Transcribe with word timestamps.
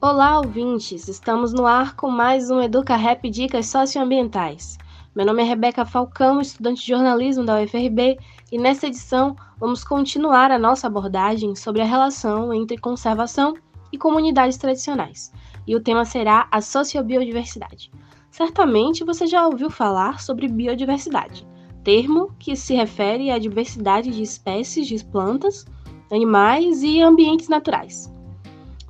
Olá, 0.00 0.38
ouvintes! 0.38 1.08
Estamos 1.08 1.52
no 1.52 1.66
ar 1.66 1.96
com 1.96 2.08
mais 2.08 2.52
um 2.52 2.60
Educa 2.60 2.94
Rap 2.94 3.28
Dicas 3.28 3.66
Socioambientais. 3.66 4.78
Meu 5.12 5.26
nome 5.26 5.42
é 5.42 5.44
Rebeca 5.44 5.84
Falcão, 5.84 6.40
estudante 6.40 6.82
de 6.82 6.86
jornalismo 6.86 7.44
da 7.44 7.60
UFRB, 7.60 8.16
e 8.52 8.58
nesta 8.58 8.86
edição 8.86 9.34
vamos 9.58 9.82
continuar 9.82 10.52
a 10.52 10.58
nossa 10.58 10.86
abordagem 10.86 11.56
sobre 11.56 11.82
a 11.82 11.84
relação 11.84 12.54
entre 12.54 12.78
conservação 12.78 13.54
e 13.90 13.98
comunidades 13.98 14.56
tradicionais. 14.56 15.32
E 15.66 15.74
o 15.74 15.80
tema 15.80 16.04
será 16.04 16.46
a 16.48 16.60
sociobiodiversidade. 16.60 17.90
Certamente 18.30 19.02
você 19.02 19.26
já 19.26 19.44
ouviu 19.48 19.68
falar 19.68 20.20
sobre 20.20 20.46
biodiversidade, 20.46 21.44
termo 21.82 22.32
que 22.38 22.54
se 22.54 22.72
refere 22.72 23.32
à 23.32 23.38
diversidade 23.40 24.12
de 24.12 24.22
espécies 24.22 24.86
de 24.86 25.04
plantas, 25.04 25.66
animais 26.08 26.84
e 26.84 27.02
ambientes 27.02 27.48
naturais. 27.48 28.16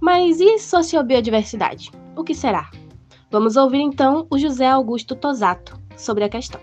Mas 0.00 0.40
e 0.40 0.58
sociobiodiversidade? 0.58 1.90
O 2.16 2.22
que 2.22 2.32
será? 2.32 2.70
Vamos 3.32 3.56
ouvir 3.56 3.80
então 3.80 4.28
o 4.30 4.38
José 4.38 4.66
Augusto 4.66 5.16
Tosato 5.16 5.76
sobre 5.96 6.22
a 6.22 6.28
questão. 6.28 6.60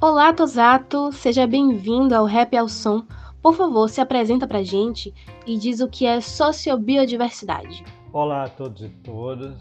Olá, 0.00 0.32
Tosato, 0.32 1.12
seja 1.12 1.46
bem-vindo 1.46 2.14
ao 2.14 2.24
Rap 2.24 2.56
ao 2.56 2.66
Som. 2.66 3.04
Por 3.42 3.54
favor, 3.54 3.90
se 3.90 4.00
apresenta 4.00 4.48
pra 4.48 4.62
gente 4.62 5.14
e 5.46 5.58
diz 5.58 5.80
o 5.80 5.88
que 5.88 6.06
é 6.06 6.18
sociobiodiversidade. 6.22 7.84
Olá 8.10 8.44
a 8.44 8.48
todos 8.48 8.82
e 8.82 8.88
todas. 8.88 9.54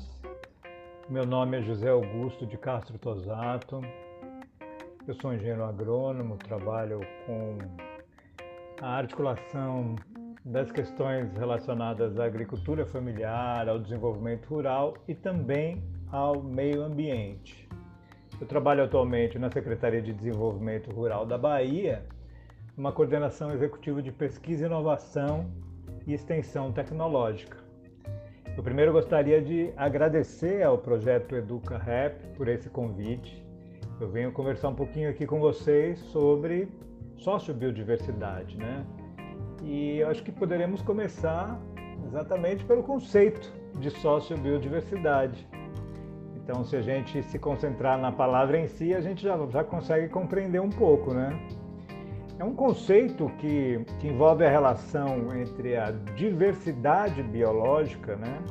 Meu 1.10 1.26
nome 1.26 1.60
é 1.60 1.62
José 1.62 1.90
Augusto 1.90 2.48
de 2.48 2.58
Castro 2.58 2.98
Tosato. 2.98 3.82
Eu 5.06 5.16
sou 5.16 5.34
engenheiro 5.34 5.66
agrônomo, 5.66 6.38
trabalho 6.38 7.02
com 7.26 7.58
a 8.82 8.88
articulação 8.88 9.96
das 10.44 10.72
questões 10.72 11.36
relacionadas 11.38 12.20
à 12.20 12.26
agricultura 12.26 12.86
familiar, 12.86 13.68
ao 13.68 13.80
desenvolvimento 13.80 14.48
rural 14.48 14.96
e 15.08 15.14
também 15.14 15.84
ao 16.12 16.42
meio 16.42 16.82
ambiente. 16.82 17.68
Eu 18.40 18.48
trabalho 18.48 18.84
atualmente 18.84 19.38
na 19.38 19.52
Secretaria 19.52 20.02
de 20.02 20.14
Desenvolvimento 20.14 20.90
Rural 20.92 21.26
da 21.26 21.38
Bahia, 21.38 22.06
uma 22.78 22.92
coordenação 22.92 23.52
executiva 23.52 24.02
de 24.02 24.12
pesquisa, 24.12 24.66
inovação 24.66 25.52
e 26.08 26.14
extensão 26.14 26.72
tecnológica. 26.72 27.58
Eu 28.56 28.64
primeiro 28.64 28.94
gostaria 28.94 29.42
de 29.42 29.74
agradecer 29.76 30.64
ao 30.64 30.78
projeto 30.78 31.36
Educa 31.36 31.78
Rap 31.78 32.16
por 32.36 32.48
esse 32.48 32.70
convite. 32.70 33.46
Eu 34.00 34.10
venho 34.10 34.32
conversar 34.32 34.70
um 34.70 34.76
pouquinho 34.76 35.10
aqui 35.10 35.26
com 35.26 35.40
vocês 35.40 36.00
sobre 36.00 36.70
sociobiodiversidade, 37.18 38.58
né? 38.58 38.86
E 39.64 40.02
acho 40.04 40.24
que 40.24 40.32
poderemos 40.32 40.82
começar 40.82 41.60
exatamente 42.08 42.64
pelo 42.66 42.84
conceito 42.84 43.52
de 43.80 43.90
sociobiodiversidade. 43.90 45.48
Então, 46.36 46.64
se 46.64 46.76
a 46.76 46.82
gente 46.82 47.22
se 47.24 47.38
concentrar 47.38 48.00
na 48.00 48.12
palavra 48.12 48.58
em 48.58 48.68
si, 48.68 48.94
a 48.94 49.02
gente 49.02 49.22
já, 49.22 49.38
já 49.48 49.64
consegue 49.64 50.10
compreender 50.10 50.60
um 50.60 50.70
pouco, 50.70 51.14
né? 51.14 51.40
É 52.40 52.44
um 52.44 52.56
conceito 52.56 53.30
que, 53.38 53.86
que 54.00 54.08
envolve 54.08 54.46
a 54.46 54.50
relação 54.50 55.36
entre 55.38 55.76
a 55.76 55.92
diversidade 56.16 57.22
biológica, 57.22 58.16
né? 58.16 58.42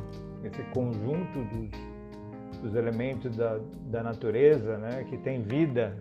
esse 0.45 0.63
conjunto 0.75 1.43
dos, 1.53 2.61
dos 2.61 2.75
elementos 2.75 3.35
da, 3.35 3.59
da 3.87 4.03
natureza 4.03 4.77
né? 4.77 5.05
que 5.09 5.17
tem 5.17 5.43
vida 5.43 5.97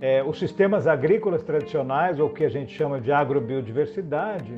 é, 0.00 0.22
os 0.22 0.38
sistemas 0.38 0.86
agrícolas 0.86 1.42
tradicionais, 1.42 2.18
ou 2.18 2.30
que 2.30 2.44
a 2.44 2.48
gente 2.48 2.72
chama 2.72 3.00
de 3.00 3.12
agrobiodiversidade, 3.12 4.54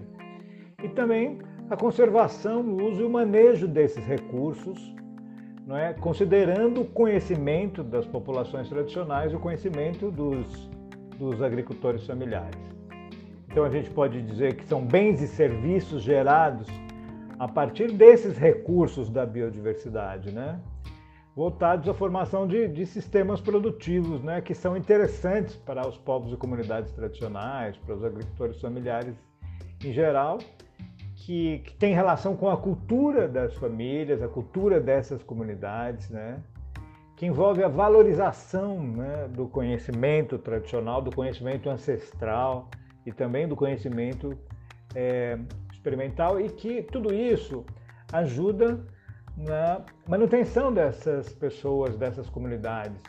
e 0.82 0.88
também 0.88 1.40
a 1.68 1.76
conservação, 1.76 2.60
o 2.60 2.90
uso 2.90 3.02
e 3.02 3.04
o 3.04 3.10
manejo 3.10 3.66
desses 3.66 4.04
recursos, 4.04 4.94
não 5.66 5.76
é? 5.76 5.92
considerando 5.94 6.82
o 6.82 6.84
conhecimento 6.84 7.82
das 7.82 8.06
populações 8.06 8.69
tradicionais 8.69 9.32
e 9.32 9.36
o 9.36 9.41
conhecimento 9.41 10.10
dos, 10.10 10.70
dos 11.19 11.42
agricultores 11.42 12.06
familiares. 12.06 12.60
Então 13.48 13.64
a 13.64 13.70
gente 13.70 13.91
pode 13.91 14.22
dizer 14.22 14.54
que 14.54 14.64
são 14.64 14.84
bens 14.84 15.20
e 15.20 15.26
serviços 15.26 16.02
gerados 16.02 16.66
a 17.38 17.48
partir 17.48 17.92
desses 17.92 18.38
recursos 18.38 19.10
da 19.10 19.26
biodiversidade, 19.26 20.32
né? 20.32 20.58
Voltados 21.34 21.88
à 21.88 21.94
formação 21.94 22.47
de, 22.47 22.69
de, 22.69 22.84
sistemas 22.84 23.41
produtivos, 23.41 24.22
né, 24.22 24.41
que 24.41 24.54
são 24.54 24.76
interessantes 24.76 25.56
para 25.56 25.87
os 25.87 25.97
povos 25.97 26.32
e 26.32 26.37
comunidades 26.37 26.93
tradicionais, 26.93 27.76
para 27.78 27.94
os 27.94 28.04
agricultores 28.04 28.60
familiares 28.60 29.15
em 29.82 29.93
geral, 29.93 30.38
que, 31.16 31.60
que 31.60 31.75
tem 31.76 31.94
relação 31.94 32.37
com 32.37 32.50
a 32.50 32.56
cultura 32.56 33.26
das 33.26 33.54
famílias, 33.54 34.22
a 34.22 34.28
cultura 34.28 34.78
dessas 34.78 35.22
comunidades, 35.22 36.10
né, 36.10 36.38
que 37.16 37.26
envolve 37.26 37.62
a 37.62 37.69
valorização 37.69 38.82
né, 38.82 39.28
do 39.28 39.47
conhecimento 39.49 40.37
tradicional, 40.38 41.00
do 41.00 41.14
conhecimento 41.14 41.70
ancestral 41.70 42.69
e 43.06 43.12
também 43.12 43.49
do 43.49 43.56
conhecimento 43.56 44.37
é, 44.94 45.38
experimental, 45.72 46.41
e 46.41 46.49
que 46.49 46.82
tudo 46.82 47.14
isso 47.14 47.64
ajuda 48.12 48.84
na 49.37 49.81
manutenção 50.06 50.72
dessas 50.72 51.32
pessoas, 51.32 51.97
dessas 51.97 52.28
comunidades, 52.28 53.03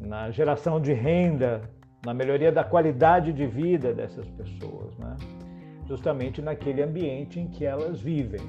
na 0.00 0.30
geração 0.30 0.80
de 0.80 0.92
renda, 0.92 1.62
na 2.04 2.12
melhoria 2.12 2.50
da 2.50 2.64
qualidade 2.64 3.32
de 3.32 3.46
vida 3.46 3.92
dessas 3.94 4.28
pessoas, 4.30 4.96
né? 4.98 5.16
justamente 5.86 6.40
naquele 6.40 6.82
ambiente 6.82 7.38
em 7.38 7.46
que 7.46 7.64
elas 7.64 8.00
vivem. 8.00 8.40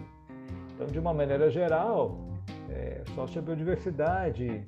Então, 0.73 0.87
de 0.87 0.97
uma 0.97 1.13
maneira 1.13 1.49
geral, 1.49 2.17
é, 2.69 3.01
sociobiodiversidade, 3.13 4.65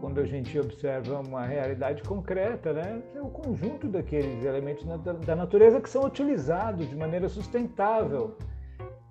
quando 0.00 0.20
a 0.20 0.24
gente 0.24 0.58
observa 0.58 1.20
uma 1.20 1.44
realidade 1.44 2.02
concreta, 2.02 2.72
né, 2.72 3.02
é 3.14 3.20
o 3.20 3.28
conjunto 3.28 3.86
daqueles 3.86 4.44
elementos 4.44 4.84
da 5.24 5.36
natureza 5.36 5.80
que 5.80 5.88
são 5.88 6.04
utilizados 6.04 6.88
de 6.88 6.96
maneira 6.96 7.28
sustentável 7.28 8.36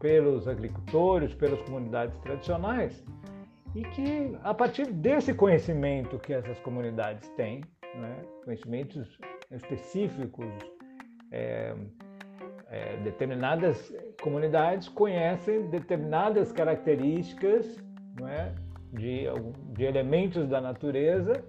pelos 0.02 0.48
agricultores, 0.48 1.34
pelas 1.34 1.62
comunidades 1.62 2.18
tradicionais, 2.18 3.06
e 3.74 3.84
que 3.84 4.38
a 4.44 4.54
partir 4.54 4.88
desse 4.88 5.34
conhecimento 5.34 6.20
que 6.20 6.34
essas 6.34 6.60
comunidades 6.60 7.30
têm, 7.38 7.62
né, 7.96 8.18
conhecimentos 8.44 9.18
específicos, 9.52 10.48
é, 11.32 11.74
é, 12.70 12.98
determinadas 13.04 13.94
comunidades 14.22 14.90
conhecem 14.90 15.70
determinadas 15.70 16.52
características 16.52 17.78
é, 18.28 18.52
de, 18.92 19.26
de 19.74 19.84
elementos 19.84 20.48
da 20.48 20.60
natureza 20.60 21.44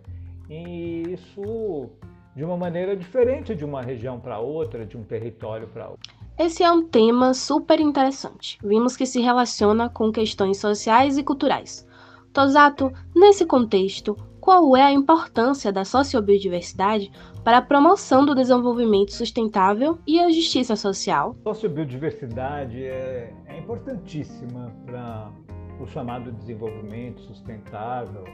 e 0.48 1.02
isso 1.08 1.90
de 2.36 2.44
uma 2.44 2.56
maneira 2.56 2.96
diferente 2.96 3.54
de 3.54 3.64
uma 3.64 3.82
região 3.82 4.20
para 4.20 4.38
outra, 4.38 4.84
de 4.86 4.96
um 4.96 5.02
território 5.02 5.68
para 5.68 5.88
outro. 5.88 6.21
Esse 6.38 6.62
é 6.62 6.72
um 6.72 6.82
tema 6.82 7.34
super 7.34 7.78
interessante. 7.78 8.58
Vimos 8.64 8.96
que 8.96 9.04
se 9.04 9.20
relaciona 9.20 9.88
com 9.88 10.10
questões 10.10 10.58
sociais 10.58 11.18
e 11.18 11.22
culturais. 11.22 11.86
Tosato, 12.32 12.90
nesse 13.14 13.44
contexto, 13.44 14.16
qual 14.40 14.74
é 14.74 14.82
a 14.82 14.92
importância 14.92 15.70
da 15.70 15.84
sociobiodiversidade 15.84 17.12
para 17.44 17.58
a 17.58 17.62
promoção 17.62 18.24
do 18.24 18.34
desenvolvimento 18.34 19.12
sustentável 19.12 19.98
e 20.06 20.18
a 20.18 20.30
justiça 20.30 20.74
social? 20.74 21.36
A 21.44 21.54
sociobiodiversidade 21.54 22.82
é, 22.82 23.32
é 23.46 23.58
importantíssima 23.58 24.74
para 24.86 25.30
o 25.78 25.86
chamado 25.86 26.32
desenvolvimento 26.32 27.20
sustentável 27.20 28.24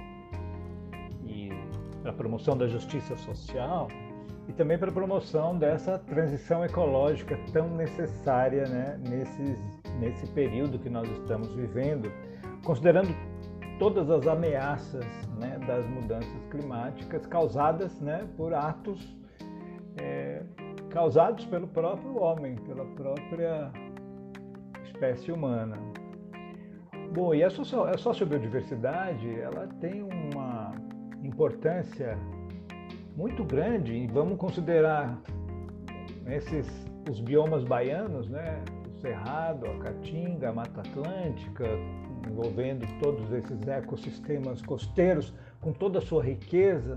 e 1.26 1.50
para 2.00 2.12
a 2.12 2.14
promoção 2.14 2.56
da 2.56 2.68
justiça 2.68 3.16
social 3.16 3.88
e 4.48 4.52
também 4.52 4.78
para 4.78 4.88
a 4.88 4.92
promoção 4.92 5.56
dessa 5.58 5.98
transição 5.98 6.64
ecológica 6.64 7.38
tão 7.52 7.68
necessária 7.68 8.66
né, 8.66 8.98
nesse, 9.06 9.56
nesse 10.00 10.26
período 10.28 10.78
que 10.78 10.88
nós 10.88 11.06
estamos 11.10 11.54
vivendo, 11.54 12.10
considerando 12.64 13.14
todas 13.78 14.10
as 14.10 14.26
ameaças 14.26 15.04
né, 15.38 15.58
das 15.66 15.86
mudanças 15.86 16.44
climáticas 16.50 17.26
causadas 17.26 18.00
né, 18.00 18.26
por 18.36 18.54
atos 18.54 19.16
é, 19.98 20.42
causados 20.90 21.44
pelo 21.44 21.68
próprio 21.68 22.18
homem, 22.18 22.56
pela 22.56 22.86
própria 22.86 23.70
espécie 24.84 25.30
humana. 25.30 25.76
Bom, 27.12 27.34
e 27.34 27.42
a 27.42 27.50
sociobiodiversidade 27.50 29.38
ela 29.40 29.66
tem 29.80 30.02
uma 30.02 30.72
importância 31.22 32.18
muito 33.18 33.42
grande 33.42 33.92
e 33.92 34.06
vamos 34.06 34.38
considerar 34.38 35.20
esses 36.24 36.68
os 37.10 37.20
biomas 37.20 37.64
baianos, 37.64 38.28
né? 38.28 38.62
O 38.86 39.00
Cerrado, 39.00 39.66
a 39.66 39.78
Caatinga, 39.78 40.50
a 40.50 40.52
Mata 40.52 40.82
Atlântica, 40.82 41.64
envolvendo 42.30 42.86
todos 43.00 43.32
esses 43.32 43.66
ecossistemas 43.66 44.62
costeiros 44.62 45.34
com 45.60 45.72
toda 45.72 45.98
a 45.98 46.02
sua 46.02 46.22
riqueza. 46.22 46.96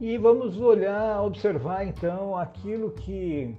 E 0.00 0.16
vamos 0.16 0.58
olhar, 0.58 1.22
observar 1.22 1.86
então 1.86 2.34
aquilo 2.34 2.90
que 2.92 3.54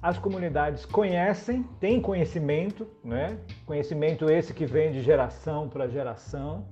as 0.00 0.16
comunidades 0.16 0.86
conhecem, 0.86 1.64
têm 1.80 2.00
conhecimento, 2.00 2.88
né? 3.04 3.38
conhecimento 3.66 4.30
esse 4.30 4.54
que 4.54 4.64
vem 4.64 4.90
de 4.90 5.02
geração 5.02 5.68
para 5.68 5.86
geração, 5.86 6.64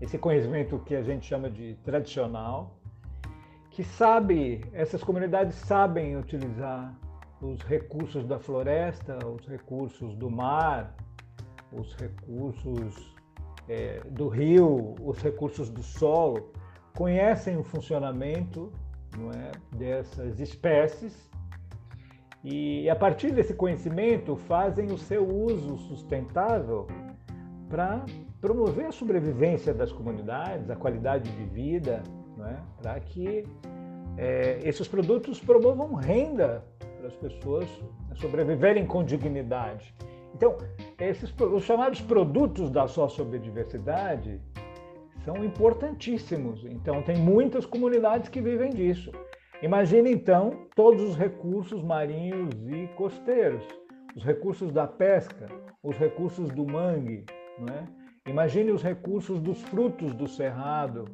esse 0.00 0.16
conhecimento 0.16 0.78
que 0.78 0.94
a 0.94 1.02
gente 1.02 1.26
chama 1.26 1.50
de 1.50 1.74
tradicional, 1.84 2.78
que 3.72 3.82
sabe, 3.82 4.62
essas 4.74 5.02
comunidades 5.02 5.54
sabem 5.54 6.16
utilizar 6.16 6.94
os 7.40 7.62
recursos 7.62 8.26
da 8.26 8.38
floresta, 8.38 9.18
os 9.26 9.46
recursos 9.46 10.14
do 10.14 10.30
mar, 10.30 10.94
os 11.72 11.94
recursos 11.96 13.16
é, 13.66 14.00
do 14.10 14.28
rio, 14.28 14.94
os 15.00 15.18
recursos 15.22 15.70
do 15.70 15.82
solo, 15.82 16.52
conhecem 16.94 17.56
o 17.56 17.64
funcionamento 17.64 18.70
não 19.16 19.30
é, 19.30 19.52
dessas 19.74 20.38
espécies 20.38 21.30
e, 22.44 22.90
a 22.90 22.96
partir 22.96 23.32
desse 23.32 23.54
conhecimento, 23.54 24.36
fazem 24.36 24.92
o 24.92 24.98
seu 24.98 25.26
uso 25.26 25.78
sustentável 25.78 26.86
para 27.70 28.04
promover 28.38 28.86
a 28.86 28.92
sobrevivência 28.92 29.72
das 29.72 29.90
comunidades, 29.90 30.68
a 30.68 30.76
qualidade 30.76 31.30
de 31.30 31.44
vida, 31.44 32.02
é? 32.40 32.56
para 32.80 33.00
que 33.00 33.44
é, 34.16 34.58
esses 34.62 34.88
produtos 34.88 35.40
promovam 35.40 35.94
renda 35.94 36.64
para 36.98 37.08
as 37.08 37.14
pessoas 37.14 37.66
sobreviverem 38.14 38.86
com 38.86 39.02
dignidade. 39.02 39.94
Então, 40.34 40.56
esses, 40.98 41.32
os 41.38 41.64
chamados 41.64 42.00
produtos 42.00 42.70
da 42.70 42.86
sociobiodiversidade 42.86 44.40
são 45.24 45.44
importantíssimos. 45.44 46.64
Então, 46.64 47.02
tem 47.02 47.16
muitas 47.16 47.66
comunidades 47.66 48.28
que 48.28 48.40
vivem 48.40 48.70
disso. 48.70 49.12
Imagine 49.62 50.10
então 50.10 50.66
todos 50.74 51.02
os 51.02 51.16
recursos 51.16 51.82
marinhos 51.82 52.52
e 52.66 52.88
costeiros, 52.96 53.64
os 54.16 54.24
recursos 54.24 54.72
da 54.72 54.88
pesca, 54.88 55.46
os 55.82 55.96
recursos 55.96 56.50
do 56.50 56.66
mangue, 56.66 57.24
é? 57.70 58.30
imagine 58.30 58.72
os 58.72 58.82
recursos 58.82 59.40
dos 59.40 59.62
frutos 59.62 60.14
do 60.14 60.26
cerrado, 60.26 61.04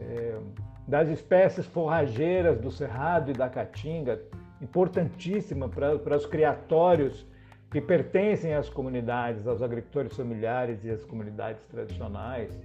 é, 0.00 0.38
das 0.86 1.08
espécies 1.08 1.66
forrageiras 1.66 2.60
do 2.60 2.70
cerrado 2.70 3.30
e 3.30 3.34
da 3.34 3.48
caatinga, 3.48 4.20
importantíssima 4.60 5.68
para, 5.68 5.98
para 5.98 6.16
os 6.16 6.26
criatórios 6.26 7.26
que 7.70 7.80
pertencem 7.80 8.54
às 8.54 8.68
comunidades, 8.68 9.46
aos 9.46 9.62
agricultores 9.62 10.16
familiares 10.16 10.84
e 10.84 10.90
às 10.90 11.04
comunidades 11.04 11.64
tradicionais. 11.66 12.56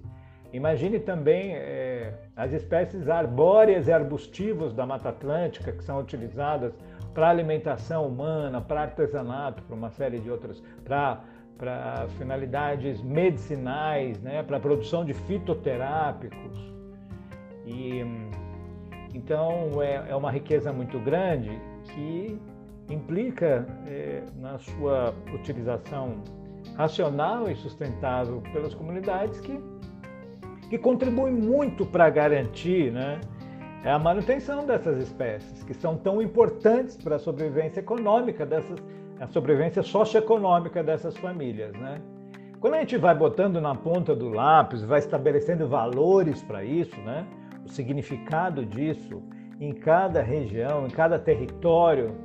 Imagine 0.52 1.00
também 1.00 1.56
é, 1.56 2.14
as 2.36 2.52
espécies 2.52 3.08
arbóreas 3.08 3.88
e 3.88 3.92
arbustivas 3.92 4.74
da 4.74 4.86
Mata 4.86 5.10
Atlântica 5.10 5.72
que 5.72 5.84
são 5.84 6.00
utilizadas 6.00 6.74
para 7.14 7.30
alimentação 7.30 8.08
humana, 8.08 8.62
para 8.62 8.82
artesanato, 8.82 9.62
para 9.64 9.76
uma 9.76 9.90
série 9.90 10.20
de 10.20 10.30
outras, 10.30 10.62
para, 10.84 11.22
para 11.58 12.08
finalidades 12.18 13.02
medicinais, 13.02 14.20
né, 14.22 14.42
para 14.44 14.58
a 14.58 14.60
produção 14.60 15.04
de 15.06 15.14
fitoterápicos. 15.14 16.79
E, 17.70 18.04
então 19.14 19.82
é, 19.82 20.10
é 20.10 20.16
uma 20.16 20.32
riqueza 20.32 20.74
muito 20.74 21.00
grande 21.00 21.62
que 21.94 22.40
implica 22.90 23.68
é, 23.88 24.24
na 24.36 24.58
sua 24.58 25.14
utilização 25.34 26.24
racional 26.76 27.50
e 27.50 27.56
sustentável 27.56 28.42
pelas 28.52 28.74
comunidades 28.74 29.40
que 29.40 29.62
que 30.70 30.78
contribui 30.78 31.32
muito 31.32 31.86
para 31.86 32.10
garantir 32.10 32.92
né, 32.92 33.20
a 33.84 33.98
manutenção 33.98 34.66
dessas 34.66 35.02
espécies, 35.02 35.64
que 35.64 35.74
são 35.74 35.98
tão 35.98 36.22
importantes 36.22 36.96
para 36.96 37.16
a 37.16 37.20
sobrevivência 37.20 37.80
econômica 37.80 38.46
dessas, 38.46 38.78
a 39.20 39.28
sobrevivência 39.28 39.82
socioeconômica 39.82 40.84
dessas 40.84 41.18
famílias. 41.18 41.74
Né? 41.74 42.00
Quando 42.60 42.76
a 42.76 42.80
gente 42.80 42.98
vai 42.98 43.16
botando 43.16 43.60
na 43.60 43.74
ponta 43.74 44.16
do 44.16 44.30
lápis, 44.30 44.84
vai 44.84 45.00
estabelecendo 45.00 45.68
valores 45.68 46.44
para 46.44 46.64
isso, 46.64 46.96
né? 47.02 47.26
O 47.70 47.72
significado 47.72 48.66
disso 48.66 49.22
em 49.60 49.74
cada 49.74 50.22
região, 50.22 50.88
em 50.88 50.90
cada 50.90 51.20
território 51.20 52.16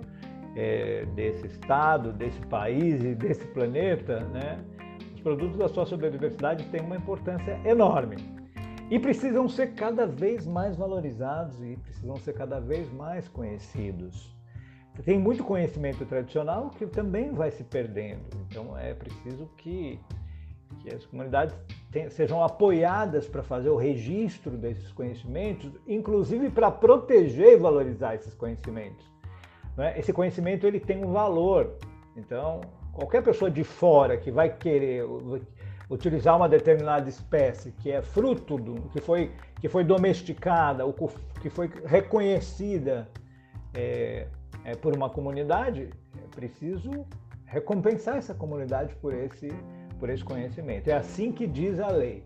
é, 0.57 1.05
desse 1.15 1.47
estado, 1.47 2.13
desse 2.13 2.41
país 2.47 3.03
e 3.03 3.15
desse 3.15 3.47
planeta, 3.49 4.21
né? 4.33 4.59
os 5.15 5.21
produtos 5.21 5.59
da 5.59 5.69
sua 5.69 5.85
biodiversidade 5.97 6.65
têm 6.67 6.81
uma 6.81 6.97
importância 6.97 7.61
enorme 7.65 8.17
e 8.91 8.99
precisam 8.99 9.49
ser 9.49 9.75
cada 9.75 10.07
vez 10.07 10.47
mais 10.47 10.77
valorizados 10.77 11.61
e 11.63 11.77
precisam 11.77 12.17
ser 12.17 12.35
cada 12.35 12.61
vez 12.61 12.91
mais 12.93 13.29
conhecidos. 13.29 14.35
Tem 15.05 15.19
muito 15.19 15.43
conhecimento 15.43 16.05
tradicional 16.07 16.71
que 16.71 16.87
também 16.87 17.33
vai 17.33 17.51
se 17.51 17.65
perdendo, 17.65 18.23
então 18.49 18.79
é 18.79 18.95
preciso 18.95 19.49
que, 19.57 19.99
que 20.85 20.95
as 20.95 21.07
comunidades 21.07 21.55
sejam 22.11 22.45
apoiadas 22.45 23.27
para 23.27 23.43
fazer 23.43 23.71
o 23.71 23.77
registro 23.77 24.53
desses 24.53 24.93
conhecimentos, 24.93 25.73
inclusive 25.87 26.51
para 26.51 26.71
proteger 26.71 27.55
e 27.55 27.57
valorizar 27.57 28.15
esses 28.15 28.35
conhecimentos. 28.35 29.05
Né? 29.77 29.99
Esse 29.99 30.13
conhecimento 30.13 30.67
ele 30.67 30.79
tem 30.79 31.03
um 31.03 31.11
valor, 31.13 31.73
então 32.17 32.61
qualquer 32.93 33.23
pessoa 33.23 33.51
de 33.51 33.65
fora 33.65 34.17
que 34.19 34.31
vai 34.31 34.55
querer 34.55 35.05
utilizar 35.91 36.37
uma 36.37 36.49
determinada 36.49 37.09
espécie 37.09 37.73
que 37.73 37.91
é 37.91 38.03
fruto 38.03 38.57
do 38.57 38.75
que 38.91 39.01
foi 39.01 39.33
que 39.61 39.69
foi 39.69 39.83
domesticada 39.83 40.85
ou 40.85 40.93
que 41.41 41.49
foi 41.49 41.71
reconhecida 41.87 43.09
é, 43.73 44.27
é, 44.65 44.77
por 44.77 44.95
uma 44.95 45.09
comunidade, 45.09 45.89
é 46.17 46.37
preciso 46.37 47.07
recompensar 47.47 48.17
essa 48.17 48.35
comunidade 48.35 48.95
por 48.97 49.15
esse 49.15 49.49
por 49.99 50.11
esse 50.11 50.25
conhecimento. 50.25 50.89
É 50.89 50.95
assim 50.95 51.33
que 51.33 51.47
diz 51.47 51.79
a 51.81 51.89
lei. 51.89 52.25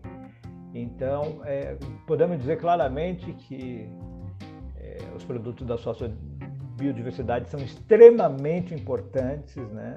Então, 0.73 1.41
é, 1.45 1.77
podemos 2.05 2.37
dizer 2.37 2.57
claramente 2.57 3.33
que 3.33 3.89
é, 4.77 4.97
os 5.15 5.23
produtos 5.23 5.65
da 5.65 5.75
biodiversidade 6.77 7.49
são 7.49 7.59
extremamente 7.59 8.73
importantes, 8.73 9.55
né? 9.71 9.95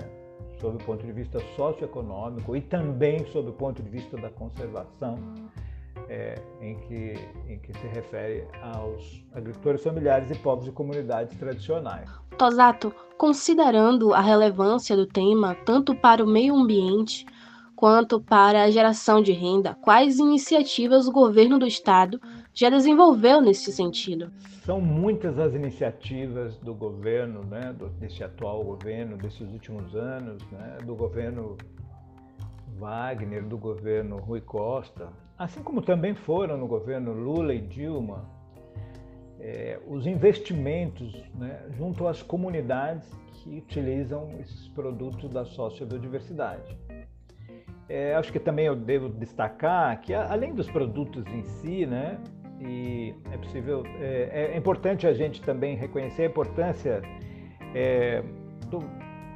sob 0.62 0.76
o 0.76 0.86
ponto 0.86 1.04
de 1.04 1.12
vista 1.12 1.40
socioeconômico 1.56 2.56
e 2.56 2.60
também 2.60 3.26
sob 3.26 3.50
o 3.50 3.52
ponto 3.52 3.82
de 3.82 3.90
vista 3.90 4.16
da 4.16 4.30
conservação, 4.30 5.18
é, 6.08 6.40
em, 6.60 6.76
que, 6.76 7.14
em 7.48 7.58
que 7.58 7.72
se 7.72 7.86
refere 7.88 8.46
aos 8.62 9.24
agricultores 9.34 9.82
familiares 9.82 10.30
e 10.30 10.34
povos 10.36 10.64
de 10.64 10.72
comunidades 10.72 11.36
tradicionais. 11.36 12.08
Tosato, 12.38 12.94
considerando 13.18 14.14
a 14.14 14.20
relevância 14.20 14.96
do 14.96 15.06
tema 15.06 15.56
tanto 15.66 15.94
para 15.94 16.24
o 16.24 16.26
meio 16.26 16.54
ambiente 16.54 17.26
quanto 17.82 18.20
para 18.20 18.62
a 18.62 18.70
geração 18.70 19.20
de 19.20 19.32
renda, 19.32 19.74
quais 19.74 20.20
iniciativas 20.20 21.08
o 21.08 21.12
governo 21.12 21.58
do 21.58 21.66
estado 21.66 22.20
já 22.54 22.70
desenvolveu 22.70 23.40
nesse 23.40 23.72
sentido? 23.72 24.30
São 24.64 24.80
muitas 24.80 25.36
as 25.36 25.52
iniciativas 25.52 26.56
do 26.58 26.72
governo, 26.76 27.42
né, 27.42 27.74
desse 27.98 28.22
atual 28.22 28.62
governo, 28.62 29.16
desses 29.16 29.50
últimos 29.52 29.96
anos, 29.96 30.40
né, 30.52 30.78
do 30.84 30.94
governo 30.94 31.56
Wagner, 32.78 33.44
do 33.44 33.58
governo 33.58 34.18
Rui 34.18 34.40
Costa, 34.40 35.08
assim 35.36 35.60
como 35.60 35.82
também 35.82 36.14
foram 36.14 36.56
no 36.56 36.68
governo 36.68 37.12
Lula 37.12 37.52
e 37.52 37.60
Dilma, 37.60 38.30
é, 39.40 39.80
os 39.88 40.06
investimentos 40.06 41.20
né, 41.34 41.64
junto 41.76 42.06
às 42.06 42.22
comunidades 42.22 43.10
que 43.42 43.58
utilizam 43.58 44.30
esses 44.38 44.68
produtos 44.68 45.28
da 45.30 45.44
sociobiodiversidade. 45.44 46.78
É, 47.88 48.14
acho 48.14 48.32
que 48.32 48.38
também 48.38 48.66
eu 48.66 48.76
devo 48.76 49.08
destacar 49.08 50.00
que, 50.00 50.14
além 50.14 50.54
dos 50.54 50.70
produtos 50.70 51.26
em 51.26 51.42
si, 51.42 51.84
né, 51.84 52.18
e 52.64 53.14
é 53.32 53.36
possível, 53.36 53.82
é, 54.00 54.52
é 54.54 54.56
importante 54.56 55.06
a 55.06 55.12
gente 55.12 55.42
também 55.42 55.76
reconhecer 55.76 56.22
a 56.22 56.26
importância 56.26 57.02
é, 57.74 58.22
do, 58.68 58.78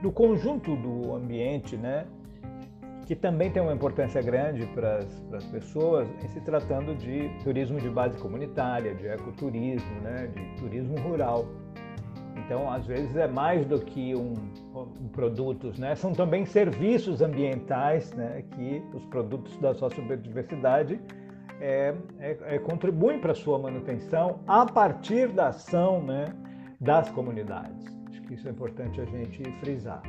do, 0.00 0.12
conjunto 0.12 0.76
do 0.76 1.14
ambiente, 1.14 1.76
né? 1.76 2.06
que 3.06 3.14
também 3.14 3.50
tem 3.50 3.62
uma 3.62 3.72
importância 3.72 4.20
grande 4.20 4.66
para 4.66 4.98
as 5.32 5.44
pessoas 5.46 6.08
em 6.24 6.28
se 6.28 6.40
tratando 6.40 6.94
de 6.96 7.28
turismo 7.44 7.80
de 7.80 7.88
base 7.88 8.18
comunitária, 8.18 8.94
de 8.94 9.06
ecoturismo, 9.06 10.00
né? 10.00 10.28
de 10.28 10.60
turismo 10.60 10.96
rural. 11.00 11.46
Então, 12.36 12.70
às 12.70 12.86
vezes 12.86 13.16
é 13.16 13.26
mais 13.26 13.66
do 13.66 13.80
que 13.80 14.14
um, 14.14 14.34
um 14.74 15.08
produtos, 15.08 15.78
né? 15.78 15.94
São 15.94 16.12
também 16.12 16.44
serviços 16.44 17.22
ambientais, 17.22 18.12
né? 18.12 18.44
Que 18.52 18.82
os 18.94 19.04
produtos 19.06 19.56
da 19.58 19.74
sociobiodiversidade 19.74 21.00
é, 21.60 21.94
é, 22.18 22.36
é, 22.42 22.58
contribuem 22.58 23.18
para 23.18 23.32
a 23.32 23.34
sua 23.34 23.58
manutenção 23.58 24.40
a 24.46 24.66
partir 24.66 25.28
da 25.28 25.48
ação 25.48 26.02
né, 26.02 26.26
das 26.80 27.10
comunidades. 27.10 27.86
Acho 28.10 28.20
que 28.22 28.34
isso 28.34 28.46
é 28.46 28.50
importante 28.50 29.00
a 29.00 29.04
gente 29.04 29.42
frisar. 29.60 30.02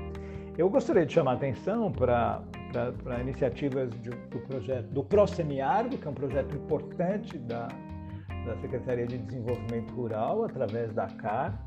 Eu 0.58 0.70
gostaria 0.70 1.06
de 1.06 1.14
chamar 1.14 1.32
a 1.32 1.36
atenção 1.36 1.92
para, 1.92 2.42
iniciativas 3.22 3.90
de, 4.02 4.10
do 4.10 4.40
projeto 4.40 4.88
do 4.88 5.04
ProSemiArgo, 5.04 5.98
que 5.98 6.08
é 6.08 6.10
um 6.10 6.16
projeto 6.16 6.56
importante 6.56 7.38
da, 7.38 7.68
da 8.46 8.58
Secretaria 8.60 9.06
de 9.06 9.20
Desenvolvimento 9.20 9.94
Rural, 9.94 10.44
através 10.44 10.92
da 10.94 11.08
CAR, 11.08 11.58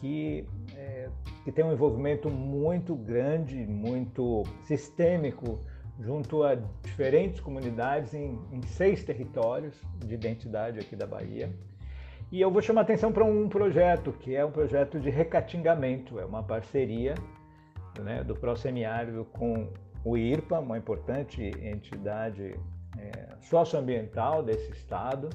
que 0.00 0.46
é, 0.76 1.08
que 1.44 1.52
tem 1.52 1.64
um 1.64 1.72
envolvimento 1.72 2.30
muito 2.30 2.94
grande, 2.94 3.56
muito 3.66 4.44
sistêmico, 4.64 5.58
junto 5.98 6.42
a 6.44 6.54
diferentes 6.82 7.40
comunidades 7.40 8.14
em, 8.14 8.38
em 8.52 8.62
seis 8.62 9.04
territórios 9.04 9.74
de 10.04 10.14
identidade 10.14 10.78
aqui 10.78 10.94
da 10.94 11.06
Bahia. 11.06 11.50
E 12.30 12.40
eu 12.40 12.50
vou 12.50 12.60
chamar 12.60 12.82
atenção 12.82 13.10
para 13.10 13.24
um 13.24 13.48
projeto, 13.48 14.12
que 14.12 14.36
é 14.36 14.44
um 14.44 14.50
projeto 14.50 15.00
de 15.00 15.08
recatingamento, 15.08 16.18
é 16.20 16.24
uma 16.24 16.42
parceria 16.42 17.14
né, 17.98 18.22
do 18.22 18.34
Procemiário 18.34 19.24
com 19.32 19.68
o 20.04 20.16
IRPA, 20.16 20.60
uma 20.60 20.78
importante 20.78 21.42
entidade 21.42 22.54
é, 22.98 23.28
socioambiental 23.40 24.42
desse 24.42 24.70
estado, 24.72 25.30